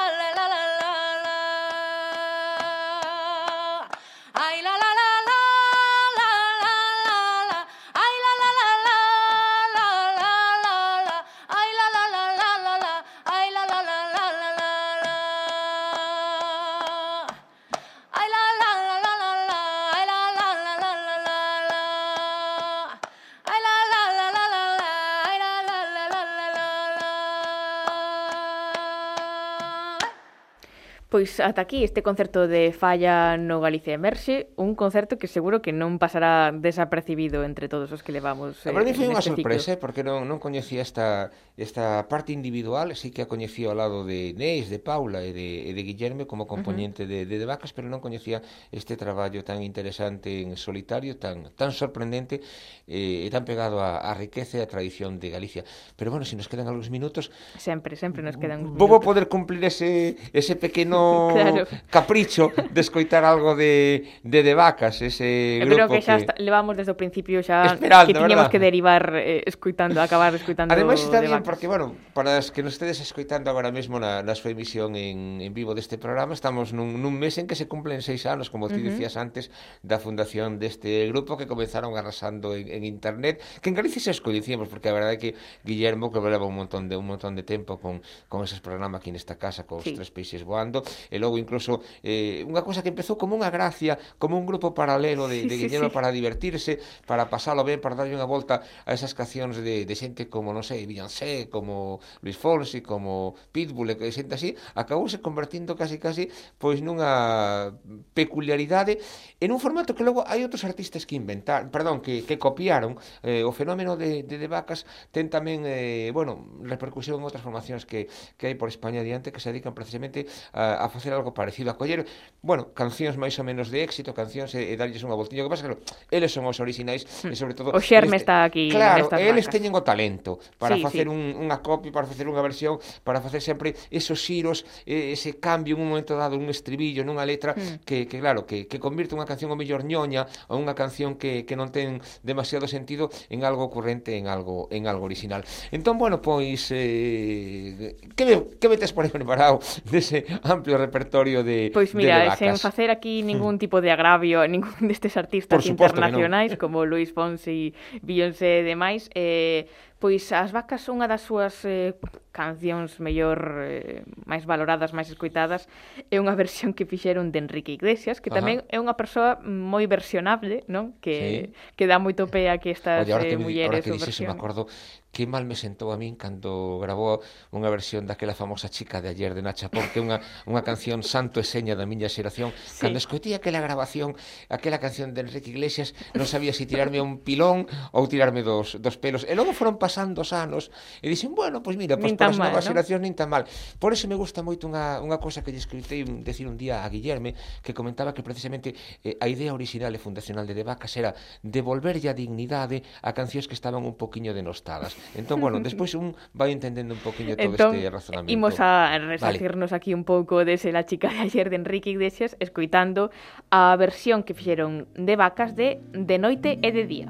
Pois 31.12 31.44
ata 31.44 31.60
aquí 31.60 31.84
este 31.84 32.08
concerto 32.08 32.48
de 32.48 32.72
Falla 32.72 33.36
no 33.36 33.60
Galicia 33.60 33.92
Emerxe, 33.92 34.48
un 34.56 34.80
concerto 34.80 35.20
que 35.20 35.28
seguro 35.28 35.60
que 35.60 35.76
non 35.76 36.00
pasará 36.00 36.56
desapercibido 36.56 37.44
entre 37.44 37.68
todos 37.68 37.92
os 37.92 38.00
que 38.00 38.16
levamos. 38.16 38.56
Eh, 38.64 38.72
para 38.72 38.88
mí 38.88 38.96
foi 38.96 39.12
unha 39.12 39.20
sorpresa, 39.20 39.76
ciclo. 39.76 39.84
porque 39.84 40.08
non, 40.08 40.24
non 40.24 40.40
coñecía 40.40 40.80
esta, 40.80 41.36
esta 41.60 42.08
parte 42.08 42.32
individual, 42.32 42.96
sí 42.96 43.12
que 43.12 43.20
a 43.20 43.28
coñecía 43.28 43.68
ao 43.68 43.76
lado 43.76 44.08
de 44.08 44.32
Neis, 44.40 44.72
de 44.72 44.80
Paula 44.80 45.20
e 45.28 45.36
de, 45.36 45.68
e 45.68 45.76
de 45.76 45.84
Guillerme 45.84 46.32
como 46.32 46.48
componente 46.48 47.04
uh 47.04 47.12
-huh. 47.12 47.28
de, 47.28 47.28
de, 47.28 47.36
de 47.36 47.44
Vacas, 47.44 47.76
pero 47.76 47.92
non 47.92 48.00
coñecía 48.00 48.40
este 48.72 48.96
traballo 48.96 49.44
tan 49.44 49.60
interesante 49.68 50.40
en 50.40 50.56
solitario, 50.56 51.20
tan, 51.20 51.52
tan 51.60 51.76
sorprendente 51.76 52.40
eh, 52.88 53.28
e 53.28 53.28
tan 53.28 53.44
pegado 53.44 53.84
a, 53.84 54.00
a 54.00 54.16
riqueza 54.16 54.56
e 54.56 54.64
a 54.64 54.68
tradición 54.72 55.20
de 55.20 55.28
Galicia. 55.28 55.68
Pero 56.00 56.08
bueno, 56.08 56.24
se 56.24 56.32
si 56.32 56.36
nos 56.40 56.48
quedan 56.48 56.72
algúns 56.72 56.88
minutos... 56.88 57.36
Sempre, 57.60 58.00
sempre 58.00 58.24
nos 58.24 58.40
quedan 58.40 58.64
uns 58.64 58.72
minutos. 58.72 58.88
Vou 58.88 59.04
poder 59.04 59.28
cumplir 59.28 59.60
ese, 59.68 60.16
ese 60.32 60.56
pequeno 60.56 61.01
claro. 61.34 61.68
capricho 61.90 62.52
de 62.70 62.82
escoitar 62.82 63.24
algo 63.26 63.56
de, 63.56 64.08
de 64.24 64.40
de 64.44 64.54
vacas, 64.54 65.02
ese 65.02 65.60
grupo 65.62 65.76
Creo 65.76 65.90
que 65.90 66.02
xa. 66.02 66.16
Está, 66.18 66.34
levamos 66.38 66.78
desde 66.78 66.92
o 66.94 66.98
principio 66.98 67.42
xa 67.42 67.76
Esperando, 67.76 68.08
que 68.08 68.14
tiñamos 68.14 68.48
¿verdad? 68.48 68.52
que 68.52 68.60
derivar 68.60 69.04
eh, 69.16 69.44
escoitando, 69.46 70.02
acabar 70.02 70.34
escoitando 70.36 70.74
Ademais 70.74 71.02
está 71.02 71.20
bien 71.22 71.44
porque, 71.44 71.68
bueno, 71.68 71.96
para 72.14 72.38
as 72.38 72.52
que 72.52 72.64
nos 72.64 72.74
estedes 72.78 73.00
escoitando 73.02 73.50
agora 73.50 73.72
mesmo 73.72 74.00
na, 74.00 74.22
na 74.22 74.34
súa 74.38 74.54
emisión 74.54 74.96
en, 74.96 75.42
en 75.42 75.52
vivo 75.54 75.74
deste 75.74 75.98
programa, 75.98 76.34
estamos 76.34 76.72
nun, 76.76 77.00
nun 77.02 77.16
mes 77.18 77.38
en 77.38 77.46
que 77.48 77.58
se 77.58 77.66
cumplen 77.68 78.02
seis 78.02 78.26
anos, 78.26 78.50
como 78.50 78.68
ti 78.68 78.76
uh 78.76 78.78
-huh. 78.80 78.90
decías 78.94 79.16
antes, 79.18 79.50
da 79.82 79.98
fundación 79.98 80.62
deste 80.62 81.08
grupo 81.10 81.38
que 81.38 81.48
comenzaron 81.48 81.96
arrasando 81.98 82.54
en, 82.56 82.70
en 82.70 82.82
internet, 82.84 83.42
que 83.62 83.70
en 83.70 83.76
Galicia 83.76 84.02
se 84.02 84.12
escoñecíamos, 84.12 84.68
porque 84.70 84.90
a 84.90 84.96
verdade 84.96 85.16
é 85.18 85.22
que 85.22 85.32
Guillermo 85.66 86.12
que 86.12 86.20
leva 86.22 86.46
un 86.46 86.56
montón 86.56 86.88
de 86.88 86.96
un 86.96 87.08
montón 87.08 87.36
de 87.36 87.44
tempo 87.44 87.80
con, 87.80 88.02
con 88.30 88.44
eses 88.44 88.60
programas 88.60 89.02
aquí 89.02 89.12
nesta 89.12 89.36
casa, 89.36 89.64
con 89.64 89.82
sí. 89.82 89.92
os 89.92 89.98
tres 89.98 90.10
peixes 90.12 90.44
voando, 90.44 90.84
e 91.10 91.18
logo 91.18 91.40
incluso 91.40 91.82
eh, 92.04 92.44
unha 92.48 92.62
cosa 92.62 92.84
que 92.84 92.92
empezou 92.92 93.16
como 93.16 93.38
unha 93.38 93.50
gracia, 93.50 93.98
como 94.18 94.38
un 94.38 94.46
grupo 94.46 94.76
paralelo 94.76 95.28
de, 95.28 95.48
de 95.48 95.56
sí, 95.56 95.70
sí, 95.70 95.78
sí. 95.78 95.90
para 95.90 96.12
divertirse, 96.12 96.80
para 97.08 97.30
pasalo 97.32 97.64
ben, 97.64 97.80
para 97.80 97.96
darlle 97.96 98.16
unha 98.16 98.28
volta 98.28 98.64
a 98.86 98.92
esas 98.94 99.16
cancións 99.16 99.60
de, 99.60 99.86
de 99.88 99.96
xente 99.96 100.28
como, 100.28 100.52
non 100.52 100.66
sei, 100.66 100.86
Beyoncé, 100.86 101.48
como 101.48 102.00
Luis 102.22 102.38
Fonsi, 102.38 102.82
como 102.82 103.36
Pitbull, 103.52 103.96
que 103.96 104.12
xente 104.12 104.36
así, 104.36 104.56
acabouse 104.76 105.20
convertindo 105.20 105.76
casi 105.76 105.98
casi 105.98 106.28
pois 106.58 106.84
nunha 106.84 107.72
peculiaridade 108.14 109.00
en 109.40 109.50
un 109.52 109.60
formato 109.60 109.96
que 109.96 110.04
logo 110.04 110.24
hai 110.28 110.44
outros 110.46 110.64
artistas 110.68 111.06
que 111.08 111.16
inventar, 111.18 111.70
perdón, 111.70 112.02
que, 112.02 112.24
que 112.26 112.38
copiaron 112.38 112.98
eh, 113.24 113.44
o 113.46 113.52
fenómeno 113.52 113.96
de, 113.98 114.24
de, 114.24 114.36
de 114.38 114.48
vacas 114.50 114.86
ten 115.12 115.30
tamén, 115.30 115.64
eh, 115.66 116.10
bueno, 116.14 116.62
repercusión 116.66 117.20
en 117.20 117.26
outras 117.26 117.44
formacións 117.44 117.86
que, 117.86 118.08
que 118.38 118.50
hai 118.50 118.56
por 118.56 118.70
España 118.70 119.02
adiante 119.02 119.34
que 119.34 119.42
se 119.42 119.50
dedican 119.54 119.74
precisamente 119.74 120.26
a, 120.54 120.81
a 120.81 120.81
a 120.82 120.90
facer 120.90 121.14
algo 121.14 121.34
parecido 121.34 121.72
a 121.72 121.78
coller, 121.78 122.06
bueno, 122.42 122.74
cancións 122.74 123.16
máis 123.16 123.38
ou 123.38 123.46
menos 123.46 123.70
de 123.70 123.86
éxito, 123.86 124.12
cancións 124.18 124.54
e, 124.58 124.74
e 124.74 124.76
darlles 124.76 125.06
unha 125.06 125.16
voltiña, 125.16 125.46
que 125.46 125.52
pasa 125.54 125.70
que 125.70 125.78
eles 126.10 126.34
son 126.34 126.50
os 126.50 126.58
orixinais 126.58 127.06
hmm. 127.06 127.32
e 127.32 127.36
sobre 127.38 127.54
todo... 127.54 127.72
O 127.72 127.82
xerme 127.82 128.18
este, 128.18 128.28
está 128.28 128.44
aquí 128.44 128.70
Claro, 128.74 129.08
eles 129.18 129.46
marcas. 129.46 129.54
teñen 129.54 129.74
o 129.78 129.82
talento 129.86 130.42
para 130.58 130.76
sí, 130.76 130.82
facer 130.82 131.06
sí. 131.06 131.14
Un, 131.14 131.38
unha 131.38 131.62
copia, 131.62 131.94
para 131.94 132.08
facer 132.10 132.26
unha 132.26 132.42
versión, 132.42 132.82
para 133.06 133.22
facer 133.22 133.42
sempre 133.42 133.78
esos 133.94 134.18
xiros, 134.20 134.66
ese 134.86 135.38
cambio 135.38 135.78
en 135.78 135.86
un 135.86 135.90
momento 135.94 136.18
dado, 136.18 136.38
un 136.38 136.50
estribillo, 136.50 137.06
nunha 137.06 137.26
letra 137.26 137.54
mm. 137.54 137.86
que, 137.86 138.10
que 138.10 138.18
claro, 138.20 138.46
que, 138.46 138.66
que 138.66 138.78
convirte 138.82 139.14
unha 139.14 139.30
canción 139.30 139.54
o 139.54 139.58
mellor 139.58 139.86
ñoña 139.86 140.26
ou 140.50 140.58
unha 140.58 140.74
canción 140.74 141.16
que, 141.16 141.46
que 141.46 141.56
non 141.58 141.70
ten 141.70 142.02
demasiado 142.26 142.66
sentido 142.66 143.14
en 143.30 143.44
algo 143.46 143.70
corrente, 143.70 144.18
en 144.18 144.28
algo 144.28 144.68
en 144.72 144.88
algo 144.88 145.06
original. 145.06 145.44
Entón, 145.72 145.98
bueno, 145.98 146.22
pois 146.22 146.70
eh, 146.72 147.98
que, 148.16 148.58
que 148.60 148.68
metes 148.70 148.94
por 148.94 149.06
aí 149.06 149.12
preparado 149.12 149.60
dese 149.92 150.26
amplio 150.44 150.71
amplio 150.72 150.78
repertorio 150.78 151.44
de 151.44 151.72
Pois 151.74 151.94
mira, 151.94 152.20
de 152.20 152.26
vacas. 152.30 152.40
sen 152.40 152.56
facer 152.58 152.90
aquí 152.90 153.22
hmm. 153.22 153.28
ningún 153.28 153.56
tipo 153.60 153.82
de 153.82 153.92
agravio 153.92 154.42
a 154.42 154.48
ningún 154.48 154.88
destes 154.88 155.18
artistas 155.18 155.66
internacionais 155.68 156.56
no. 156.56 156.58
como 156.58 156.86
Luis 156.86 157.12
Fonsi, 157.12 157.74
Beyoncé 158.02 158.64
e 158.64 158.64
demais, 158.64 159.12
eh, 159.16 159.68
pois 160.00 160.32
as 160.32 160.56
vacas 160.56 160.82
son 160.82 161.04
unha 161.04 161.08
das 161.12 161.22
súas 161.22 161.62
eh, 161.68 161.94
cancións 162.32 162.98
mellor 163.04 163.62
eh, 163.68 164.02
máis 164.24 164.48
valoradas, 164.48 164.96
máis 164.96 165.12
escoitadas, 165.12 165.68
é 166.10 166.18
unha 166.18 166.34
versión 166.42 166.72
que 166.72 166.88
fixeron 166.88 167.36
de 167.36 167.44
Enrique 167.44 167.76
Iglesias, 167.76 168.24
que 168.24 168.32
tamén 168.32 168.64
Ajá. 168.64 168.74
é 168.74 168.78
unha 168.80 168.96
persoa 168.96 169.38
moi 169.44 169.86
versionable, 169.86 170.64
non? 170.72 170.96
Que 171.04 171.52
sí. 171.52 171.76
que 171.76 171.86
dá 171.86 172.00
moito 172.00 172.26
pé 172.32 172.48
a 172.50 172.58
que 172.58 172.72
estas 172.72 173.06
Oye, 173.06 173.14
ahora 173.14 173.28
eh, 173.28 173.36
que, 173.36 173.38
mulleres 173.38 173.84
ahora 173.84 173.86
que 173.86 173.92
dixes, 174.00 174.24
me 174.24 174.34
acordo 174.34 174.66
que 175.12 175.28
mal 175.28 175.44
me 175.44 175.60
sentou 175.60 175.92
a 175.92 176.00
min 176.00 176.16
cando 176.16 176.80
gravou 176.80 177.20
unha 177.52 177.68
versión 177.68 178.08
daquela 178.08 178.32
famosa 178.34 178.72
chica 178.72 179.04
de 179.04 179.12
ayer 179.12 179.36
de 179.36 179.44
Nacha 179.44 179.68
Pon, 179.68 179.84
que 179.92 180.00
é 180.00 180.04
unha, 180.04 180.24
unha 180.48 180.64
canción 180.64 181.04
santo 181.04 181.44
e 181.44 181.46
seña 181.46 181.76
da 181.76 181.84
miña 181.84 182.08
xeración. 182.08 182.56
Sí. 182.64 182.88
Cando 182.88 182.96
escutí 182.96 183.36
aquela 183.36 183.60
grabación, 183.60 184.16
aquela 184.48 184.80
canción 184.80 185.12
de 185.12 185.28
Enrique 185.28 185.52
Iglesias, 185.52 185.92
non 186.16 186.24
sabía 186.24 186.56
se 186.56 186.64
si 186.64 186.72
tirarme 186.72 187.04
un 187.04 187.20
pilón 187.20 187.68
ou 187.92 188.08
tirarme 188.08 188.40
dos, 188.40 188.80
dos 188.80 188.96
pelos. 188.96 189.28
E 189.28 189.36
logo 189.36 189.52
foron 189.52 189.76
pasando 189.76 190.24
os 190.24 190.32
anos 190.32 190.72
e 191.04 191.12
dixen, 191.12 191.36
bueno, 191.36 191.60
pois 191.60 191.76
pues 191.76 191.84
mira, 191.84 192.00
pois 192.00 192.16
pues 192.16 192.20
para 192.20 192.32
as 192.32 192.40
novas 192.40 192.64
¿no? 192.64 192.70
xeracións 192.72 193.04
nin 193.04 193.16
tan 193.16 193.28
mal. 193.28 193.44
Por 193.84 193.92
eso 193.92 194.08
me 194.08 194.16
gusta 194.16 194.40
moito 194.40 194.64
unha, 194.72 195.04
unha 195.04 195.20
cosa 195.20 195.44
que 195.44 195.52
lle 195.52 195.60
escritei 195.60 196.08
decir 196.24 196.48
un 196.48 196.56
día 196.56 196.84
a 196.84 196.88
Guillerme, 196.88 197.36
que 197.60 197.76
comentaba 197.76 198.16
que 198.16 198.24
precisamente 198.24 198.72
eh, 199.04 199.20
a 199.20 199.28
idea 199.28 199.52
original 199.52 199.92
e 199.92 200.00
fundacional 200.00 200.48
de 200.48 200.56
De 200.56 200.64
Vacas 200.64 200.96
era 200.96 201.12
devolverlle 201.44 202.08
a 202.08 202.16
dignidade 202.16 202.84
a 203.04 203.12
cancións 203.12 203.52
que 203.52 203.60
estaban 203.60 203.84
un 203.84 204.00
poquiño 204.00 204.32
denostadas. 204.32 205.01
Entón, 205.16 205.42
bueno, 205.42 205.60
despois 205.68 205.94
un 205.96 206.16
vai 206.34 206.52
entendendo 206.52 206.94
un 206.94 207.02
poquinho 207.02 207.36
todo 207.36 207.52
entón, 207.52 207.76
este 207.76 207.90
razonamento. 207.90 208.32
Imos 208.32 208.60
a 208.60 208.98
resacirnos 208.98 209.72
vale. 209.72 209.78
aquí 209.78 209.94
un 209.94 210.04
pouco 210.04 210.46
dese 210.46 210.72
La 210.72 210.86
chica 210.86 211.10
de 211.10 211.20
ayer 211.20 211.50
de 211.50 211.58
Enrique 211.58 211.90
Iglesias 211.90 212.38
escoitando 212.40 213.12
a 213.50 213.76
versión 213.76 214.24
que 214.24 214.34
fixeron 214.34 214.88
de 214.96 215.16
vacas 215.16 215.56
de 215.56 215.82
De 215.92 216.18
noite 216.18 216.60
e 216.62 216.70
de 216.72 216.84
día. 216.88 217.10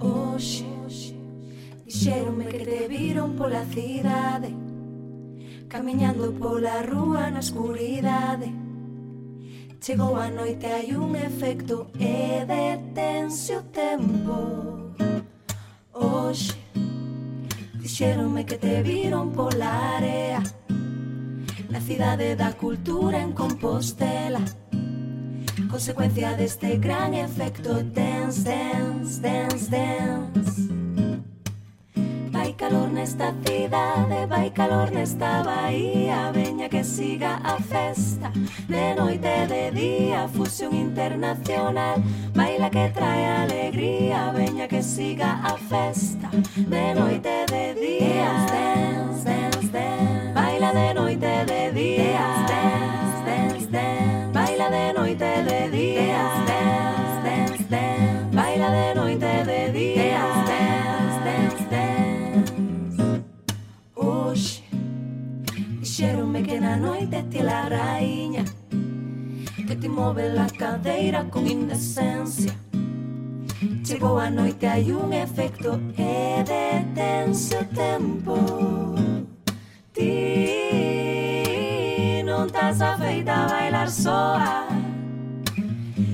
Oxe, 0.00 0.64
oxe, 0.86 1.14
dixeronme 1.84 2.46
que 2.46 2.60
te 2.64 2.88
viron 2.88 3.36
pola 3.36 3.64
cidade 3.66 4.54
Camiñando 5.68 6.32
pola 6.34 6.82
rúa 6.82 7.30
na 7.30 7.38
escuridade 7.38 8.69
Chegou 9.90 10.14
a 10.14 10.30
noite, 10.30 10.66
hai 10.66 10.94
un 10.94 11.16
efecto 11.16 11.88
e 11.98 12.46
detense 12.46 13.56
o 13.56 13.62
tempo. 13.62 14.94
Hoxe 15.92 16.54
dixeronme 17.74 18.44
que 18.44 18.56
te 18.56 18.84
viron 18.84 19.32
pola 19.32 19.96
area. 19.96 20.40
Na 21.70 21.80
cidade 21.80 22.36
da 22.36 22.52
cultura 22.52 23.18
en 23.18 23.32
Compostela. 23.32 24.38
Consecuencia 25.68 26.34
deste 26.34 26.76
gran 26.76 27.12
efecto 27.12 27.82
Dance, 27.82 28.44
dance, 28.44 29.20
dance, 29.20 29.68
dance 29.68 30.79
calor 32.60 32.92
nesta 32.92 33.32
cidade 33.42 34.26
Vai 34.26 34.50
calor 34.50 34.92
nesta 34.92 35.42
bahía 35.42 36.30
Veña 36.30 36.68
que 36.68 36.84
siga 36.84 37.40
a 37.42 37.56
festa 37.56 38.30
De 38.68 38.94
noite 38.94 39.26
e 39.26 39.46
de 39.46 39.70
día 39.70 40.28
Fusión 40.28 40.74
internacional 40.74 42.02
Baila 42.34 42.68
que 42.68 42.90
trae 42.90 43.24
alegría 43.44 44.30
Veña 44.32 44.68
que 44.68 44.82
siga 44.82 45.40
a 45.42 45.56
festa 45.56 46.28
De 46.56 46.94
noite 46.94 47.30
e 47.42 47.46
de 47.46 47.66
día. 47.80 48.28
Dance, 48.52 49.24
dance, 49.24 49.68
dance 49.72 50.32
Baila 50.34 50.70
de 50.72 50.94
noite 50.94 51.26
e 51.26 51.44
de 51.52 51.62
día. 51.72 52.26
Dance, 52.50 53.20
dance, 53.24 53.66
dance 53.72 54.32
Baila 54.36 54.68
de 54.68 54.92
noite 54.92 55.24
e 55.24 55.42
de 55.48 55.60
día. 55.70 56.39
Na 66.70 66.76
noite 66.76 67.42
la 67.42 67.68
raíña 67.68 68.44
Que 69.66 69.74
ti 69.74 69.88
move 69.88 70.28
la 70.28 70.46
cadeira 70.46 71.24
con 71.24 71.46
indecencia. 71.46 72.52
Chegou 73.84 74.18
a 74.18 74.30
noite, 74.30 74.66
hai 74.68 74.92
un 74.92 75.12
efecto 75.12 75.80
E 75.98 76.44
detense 76.44 77.56
o 77.56 77.64
tempo 77.64 78.36
Ti 79.92 80.12
non 82.24 82.46
estás 82.46 82.80
afeita 82.80 83.34
a 83.34 83.48
bailar 83.48 83.90
soa 83.90 84.68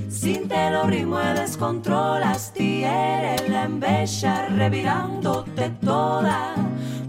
Sin 0.09 0.49
ter 0.49 0.73
o 0.75 0.87
ritmo 0.89 1.21
e 1.21 1.35
descontrolas 1.35 2.51
Ti 2.57 2.85
eres 2.85 3.49
la 3.53 3.65
envexa 3.65 4.49
revirándote 4.57 5.71
toda. 5.85 6.55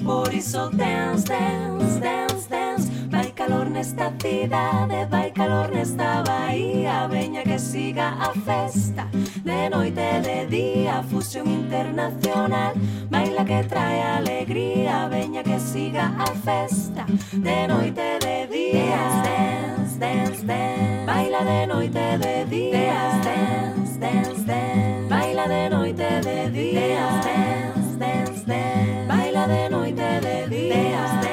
Por 0.04 0.34
iso 0.34 0.70
dance, 0.70 1.26
dance, 1.28 2.00
dance, 2.00 2.27
calor 3.48 3.70
nesta 3.70 4.12
cidade 4.20 5.06
Vai 5.10 5.32
calor 5.32 5.72
nesta 5.72 6.22
bahía 6.24 7.08
Veña 7.08 7.44
que 7.44 7.58
siga 7.58 8.10
a 8.20 8.34
festa. 8.34 9.08
De 9.44 9.70
noite 9.70 10.02
e 10.02 10.22
de 10.22 10.40
día 10.48 11.04
Fusión 11.04 11.48
internacional 11.48 12.74
Baila 13.10 13.46
que 13.46 13.64
trae 13.64 14.02
alegría 14.04 15.08
Veña 15.08 15.44
que 15.44 15.60
siga 15.60 16.12
a 16.20 16.28
festa. 16.36 17.06
De 17.32 17.68
noite 17.68 18.02
e 18.02 18.20
de 18.20 18.48
día 18.48 19.00
Dance, 19.24 19.98
dance, 19.98 20.46
dance. 20.46 21.06
Baila 21.06 21.42
de 21.44 21.68
noite 21.68 22.00
e 22.00 22.18
de 22.18 22.46
día 22.46 23.00
Dance, 23.24 24.00
dance, 24.00 24.44
dance. 24.44 25.08
Baila 25.10 25.48
de 25.48 25.70
noite 25.70 26.04
e 26.04 26.22
de 26.22 26.50
día 26.52 27.08
Dance, 27.24 27.98
dance, 27.98 28.46
dance. 28.46 29.08
Baila 29.08 29.48
de 29.48 29.70
noite 29.70 30.02
e 30.02 30.20
de 30.20 30.38
día 30.50 31.27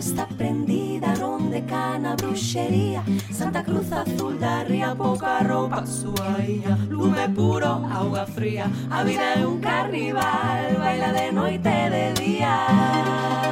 está 0.00 0.26
prendida 0.26 1.14
Ronde 1.14 1.62
cana, 1.66 2.16
bruxería. 2.16 3.04
Santa 3.30 3.62
Cruz 3.62 3.92
azul 3.92 4.38
da 4.40 4.64
ría 4.64 4.94
Pouca 4.94 5.40
roupa 5.40 5.84
suaía 5.86 6.76
Lume 6.88 7.28
puro, 7.28 7.86
auga 7.92 8.26
fría. 8.26 8.66
A 8.90 9.04
vida 9.04 9.34
é 9.34 9.46
un 9.46 9.60
carnival 9.60 10.78
Baila 10.78 11.12
de 11.12 11.32
noite 11.32 11.68
e 11.68 11.90
de 11.90 12.06
día. 12.14 13.49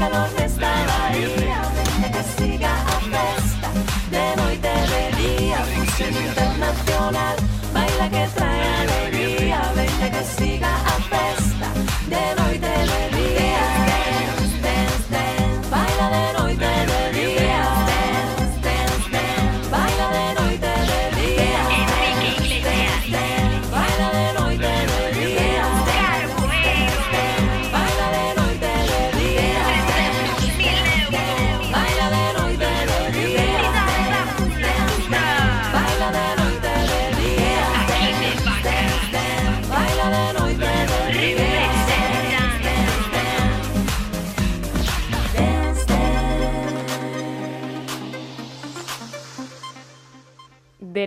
calor 0.00 0.30
me 0.32 0.44
estaba. 0.46 1.59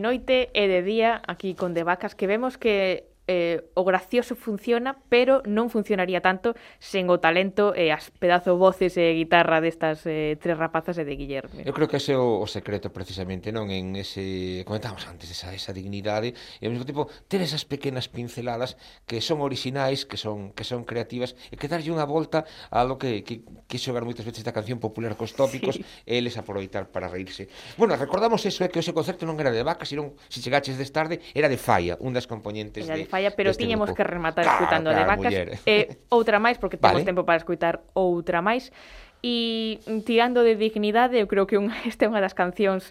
Noite 0.04 0.51
e 0.51 0.68
de 0.68 0.84
día 0.84 1.24
aquí 1.26 1.56
con 1.56 1.72
De 1.72 1.88
Vacas 1.88 2.14
que 2.14 2.28
vemos 2.28 2.60
que 2.60 3.08
eh, 3.28 3.71
o 3.74 3.84
gracioso 3.84 4.36
funciona, 4.36 4.99
pero 5.07 5.39
non 5.47 5.71
funcionaría 5.71 6.19
tanto 6.19 6.55
sen 6.80 7.07
o 7.07 7.24
talento 7.24 7.71
e 7.71 7.88
eh, 7.88 7.95
as 7.95 8.11
pedazo 8.11 8.59
voces 8.59 8.99
e 8.99 9.11
eh, 9.11 9.15
guitarra 9.15 9.63
destas 9.63 10.03
eh, 10.03 10.36
tres 10.39 10.59
rapazas 10.59 10.99
e 10.99 11.07
de 11.07 11.15
Guillermo. 11.15 11.55
Eu 11.63 11.71
creo 11.71 11.88
que 11.88 11.97
ese 11.97 12.13
é 12.15 12.19
o, 12.19 12.43
o 12.43 12.47
secreto 12.47 12.91
precisamente, 12.91 13.55
non? 13.55 13.71
En 13.71 13.95
ese, 13.95 14.67
comentábamos 14.67 15.07
antes, 15.07 15.32
esa, 15.32 15.55
esa 15.55 15.71
dignidade 15.71 16.36
e 16.59 16.63
ao 16.67 16.71
mesmo 16.76 16.84
tempo 16.84 17.07
ter 17.32 17.39
esas 17.39 17.63
pequenas 17.63 18.11
pinceladas 18.11 18.76
que 19.07 19.24
son 19.24 19.39
orixinais, 19.39 20.03
que 20.03 20.19
son 20.19 20.51
que 20.51 20.67
son 20.67 20.84
creativas 20.84 21.39
e 21.47 21.55
que 21.55 21.71
darlle 21.71 21.95
unha 21.95 22.03
volta 22.03 22.43
a 22.69 22.84
lo 22.84 22.99
que 22.99 23.24
que, 23.24 23.47
que 23.67 23.78
xogar 23.80 24.03
moitas 24.03 24.28
veces 24.28 24.43
esta 24.43 24.51
canción 24.51 24.84
popular 24.84 25.15
cos 25.15 25.32
tópicos 25.32 25.80
sí. 25.80 25.86
e 26.03 26.19
eles 26.19 26.36
aproveitar 26.36 26.91
para 26.91 27.07
reírse. 27.07 27.47
Bueno, 27.80 27.95
recordamos 27.95 28.43
eso 28.43 28.67
é 28.67 28.69
que 28.69 28.84
ese 28.84 28.91
concerto 28.91 29.24
non 29.24 29.39
era 29.39 29.55
de 29.55 29.63
vaca, 29.63 29.88
sino 29.88 30.19
se 30.28 30.43
chegaches 30.43 30.76
destarde 30.76 31.24
era 31.32 31.47
de 31.47 31.55
Falla, 31.55 31.95
un 32.03 32.11
das 32.11 32.28
componentes 32.28 32.84
era 32.84 32.99
de, 32.99 33.05
de 33.05 33.12
falla, 33.14 33.30
pero 33.38 33.53
tiñemos 33.53 33.93
grupo. 33.93 33.97
que 33.97 34.03
rematar 34.09 34.45
escutando 34.49 34.89
ah, 34.89 34.97
claro, 34.97 35.05
de 35.05 35.11
vacas. 35.14 35.34
Muller. 35.34 35.49
Eh, 35.70 35.86
outra 36.09 36.41
máis, 36.41 36.57
porque 36.57 36.82
temos 36.82 37.05
vale. 37.05 37.05
tempo 37.05 37.22
para 37.22 37.38
escutar 37.38 37.86
outra 37.93 38.41
máis. 38.41 38.74
E 39.22 39.78
mm, 39.86 40.01
tirando 40.01 40.41
de 40.41 40.57
dignidade, 40.57 41.22
eu 41.22 41.30
creo 41.30 41.45
que 41.45 41.61
un, 41.61 41.70
esta 41.86 42.05
é 42.05 42.07
unha 42.09 42.26
das 42.26 42.34
cancións 42.34 42.89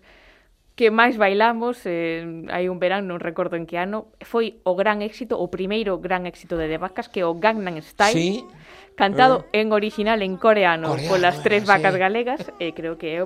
que 0.79 0.89
máis 0.89 1.18
bailamos, 1.20 1.85
eh, 1.85 2.47
hai 2.49 2.70
un 2.70 2.79
verán, 2.79 3.05
non 3.11 3.18
recordo 3.18 3.59
en 3.59 3.66
que 3.66 3.77
ano, 3.77 4.09
foi 4.23 4.62
o 4.64 4.73
gran 4.79 5.03
éxito, 5.03 5.37
o 5.37 5.51
primeiro 5.51 5.99
gran 5.99 6.25
éxito 6.25 6.55
de 6.57 6.70
De 6.70 6.79
Vacas, 6.79 7.11
que 7.11 7.20
é 7.20 7.27
o 7.27 7.37
Gangnam 7.37 7.77
Style. 7.83 8.14
Sí 8.14 8.47
cantado 8.95 9.47
eh. 9.53 9.61
en 9.61 9.72
original 9.72 10.22
en 10.22 10.36
coreano, 10.36 10.88
coreano 10.88 11.09
polas 11.09 11.43
tres 11.43 11.66
vacas 11.66 11.95
sí. 11.95 11.99
galegas 11.99 12.40
e 12.59 12.72
creo 12.72 12.97
que 12.97 13.16
é 13.16 13.20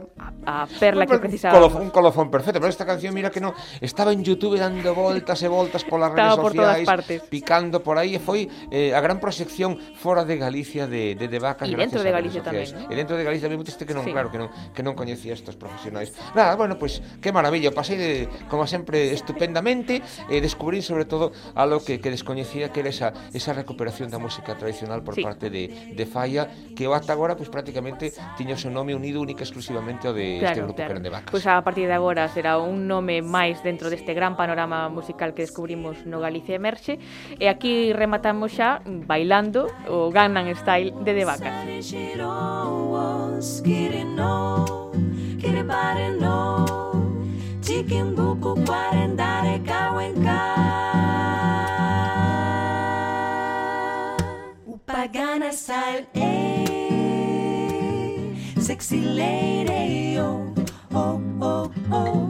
a, 0.46 0.64
a 0.64 0.66
perla 0.66 1.06
que 1.06 1.18
precisábamos. 1.18 1.58
Colofón, 1.58 1.82
un 1.82 1.90
colofón 1.90 2.28
perfecto, 2.30 2.60
pero 2.60 2.70
esta 2.70 2.86
canción 2.86 3.14
mira 3.14 3.30
que 3.30 3.42
non 3.42 3.52
estaba 3.82 4.12
en 4.14 4.22
YouTube 4.22 4.58
dando 4.58 4.94
voltas 4.94 5.42
e 5.42 5.48
voltas 5.50 5.82
polas 5.84 6.14
estaba 6.14 6.34
redes 6.34 6.42
por 6.42 6.52
sociais, 6.54 6.86
todas 6.86 6.86
partes. 6.86 7.18
picando 7.26 7.82
por 7.82 7.98
aí 7.98 8.16
e 8.16 8.20
foi 8.22 8.46
eh, 8.70 8.94
a 8.94 9.00
gran 9.02 9.18
proxección 9.18 9.78
fora 9.98 10.24
de 10.24 10.38
Galicia 10.38 10.86
de 10.86 11.18
de, 11.18 11.26
de 11.26 11.38
vacas 11.38 11.66
e 11.68 11.74
dentro 11.74 12.02
de 12.02 12.10
Galicia 12.10 12.40
tamén, 12.42 12.68
¿no? 12.70 12.86
E 12.86 12.94
dentro 12.94 13.18
de 13.18 13.24
Galicia 13.26 13.50
mesmo 13.50 13.66
este 13.66 13.84
que 13.84 13.94
non, 13.94 14.06
sí. 14.06 14.14
claro, 14.14 14.30
que 14.30 14.38
non 14.38 14.48
que 14.72 14.82
non 14.86 14.94
coñecía 14.94 15.34
estos 15.34 15.58
profesionais. 15.58 16.14
Nada, 16.32 16.54
bueno, 16.54 16.78
pois 16.78 17.02
pues, 17.02 17.20
que 17.20 17.34
maravilla, 17.34 17.74
pasei 17.74 17.98
de, 17.98 18.12
como 18.46 18.64
sempre 18.70 19.10
estupendamente 19.12 20.00
e 20.30 20.38
eh, 20.38 20.40
descubrí 20.40 20.80
sobre 20.80 21.04
todo 21.04 21.34
algo 21.58 21.82
que 21.82 21.98
que 21.98 22.10
descoñecía 22.14 22.70
que 22.70 22.80
era 22.86 22.90
esa 22.90 23.08
esa 23.34 23.52
recuperación 23.52 24.08
da 24.08 24.22
música 24.22 24.54
tradicional 24.54 25.02
por 25.02 25.18
sí. 25.18 25.22
parte 25.26 25.50
de 25.50 25.55
de, 25.56 25.96
de 25.96 26.04
Falla 26.04 26.52
que 26.76 26.84
ata 26.84 27.16
agora 27.16 27.32
pois, 27.32 27.48
prácticamente 27.48 28.12
tiña 28.36 28.52
o 28.52 28.60
seu 28.60 28.68
nome 28.68 28.92
unido 28.92 29.24
única 29.24 29.48
exclusivamente 29.48 30.04
ao 30.04 30.12
de 30.12 30.36
claro, 30.36 30.52
este 30.52 30.60
grupo 30.60 30.76
claro. 30.76 30.90
Carón 30.92 31.02
de 31.02 31.10
Vacas. 31.10 31.32
Pois 31.32 31.48
a 31.48 31.56
partir 31.64 31.88
de 31.88 31.96
agora 31.96 32.28
será 32.28 32.60
un 32.60 32.84
nome 32.84 33.24
máis 33.24 33.64
dentro 33.64 33.88
deste 33.88 34.12
gran 34.12 34.36
panorama 34.36 34.92
musical 34.92 35.32
que 35.32 35.48
descubrimos 35.48 36.04
no 36.04 36.20
Galicia 36.20 36.60
Emerxe 36.60 37.00
e 37.40 37.48
aquí 37.48 37.96
rematamos 37.96 38.52
xa 38.52 38.84
bailando 38.84 39.72
o 39.88 40.12
Gangnam 40.12 40.52
Style 40.52 40.92
de 41.00 41.12
De 41.16 41.24
Vacas. 41.24 41.56
Chicken 47.66 48.14
buku 48.14 48.54
kwarendare 48.62 49.58
kawenka 49.66 50.38
Upagana 55.16 55.50
style, 55.50 56.06
eh 56.14 56.66
Sexy 58.60 59.00
lady, 59.00 60.18
oh, 60.18 60.54
oh, 60.92 61.20
oh, 61.40 61.72
oh 61.90 62.25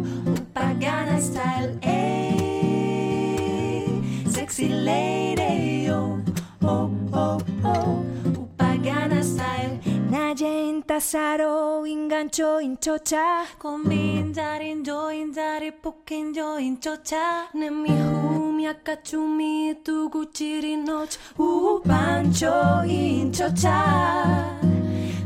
casaro, 10.96 11.84
ingancho, 11.84 12.58
inchocha. 12.58 13.44
Combi, 13.58 14.16
indari, 14.18 14.70
injo, 14.70 15.12
indari, 15.12 15.70
pukinjo, 15.70 16.58
inchocha. 16.58 17.48
Nemi 17.52 17.90
humia, 17.90 18.72
kachumi, 18.82 19.74
tugu, 19.84 20.24
chiri, 20.32 20.74
noch. 20.78 21.18
U, 21.38 21.82
pancho, 21.86 22.82
inchocha. 22.88 23.76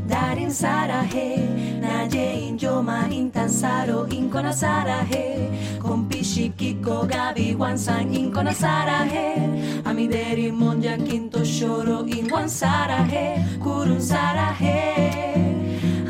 Darin 0.09 0.49
sarahe, 0.51 1.79
naye, 1.79 2.49
injo, 2.49 2.83
ma, 2.83 3.07
intansaro, 3.07 4.07
incona 4.09 4.51
sarahe. 4.51 5.79
Compi, 5.79 6.21
shikiko, 6.21 7.07
gabi, 7.07 7.55
wansan, 7.55 8.13
incona 8.13 8.53
sarahe. 8.53 9.81
Amideri, 9.85 10.51
monja, 10.51 10.97
quinto, 10.97 11.39
shoro, 11.39 12.03
inguan 12.17 12.49
sarahe. 12.49 13.25
Kurun 13.63 14.01
sarahe 14.01 15.60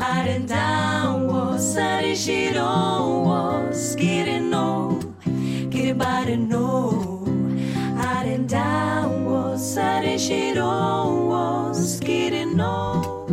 riding 0.02 0.46
down 0.46 1.28
was 1.28 1.76
that 1.76 2.04
she 2.16 2.50
don't 2.50 3.24
was 3.24 3.94
getting 3.94 4.50
no 4.50 4.98
get 5.70 5.90
about 5.94 6.28
it 6.28 6.42
no 6.54 7.22
riding 8.00 8.44
down 8.48 9.24
was 9.24 9.76
that 9.76 10.04
she 10.18 10.52
don't 10.54 11.28
was 11.28 12.00
getting 12.00 12.56
no 12.56 13.26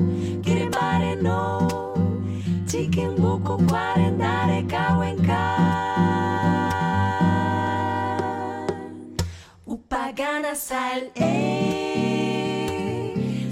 get 0.44 0.62
about 0.68 1.02
it 1.02 1.20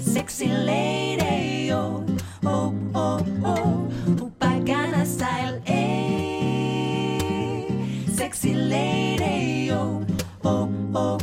sexy 0.00 0.48
lady 0.48 1.72
oh 1.72 2.77
oh, 2.98 3.24
oh 3.44 3.88
Upagana 4.24 5.04
style, 5.06 5.60
eh 5.66 7.68
Sexy 8.10 8.54
lady, 8.54 9.70
oh, 9.70 10.04
oh, 10.44 10.68
oh, 10.94 10.94
oh 10.94 11.18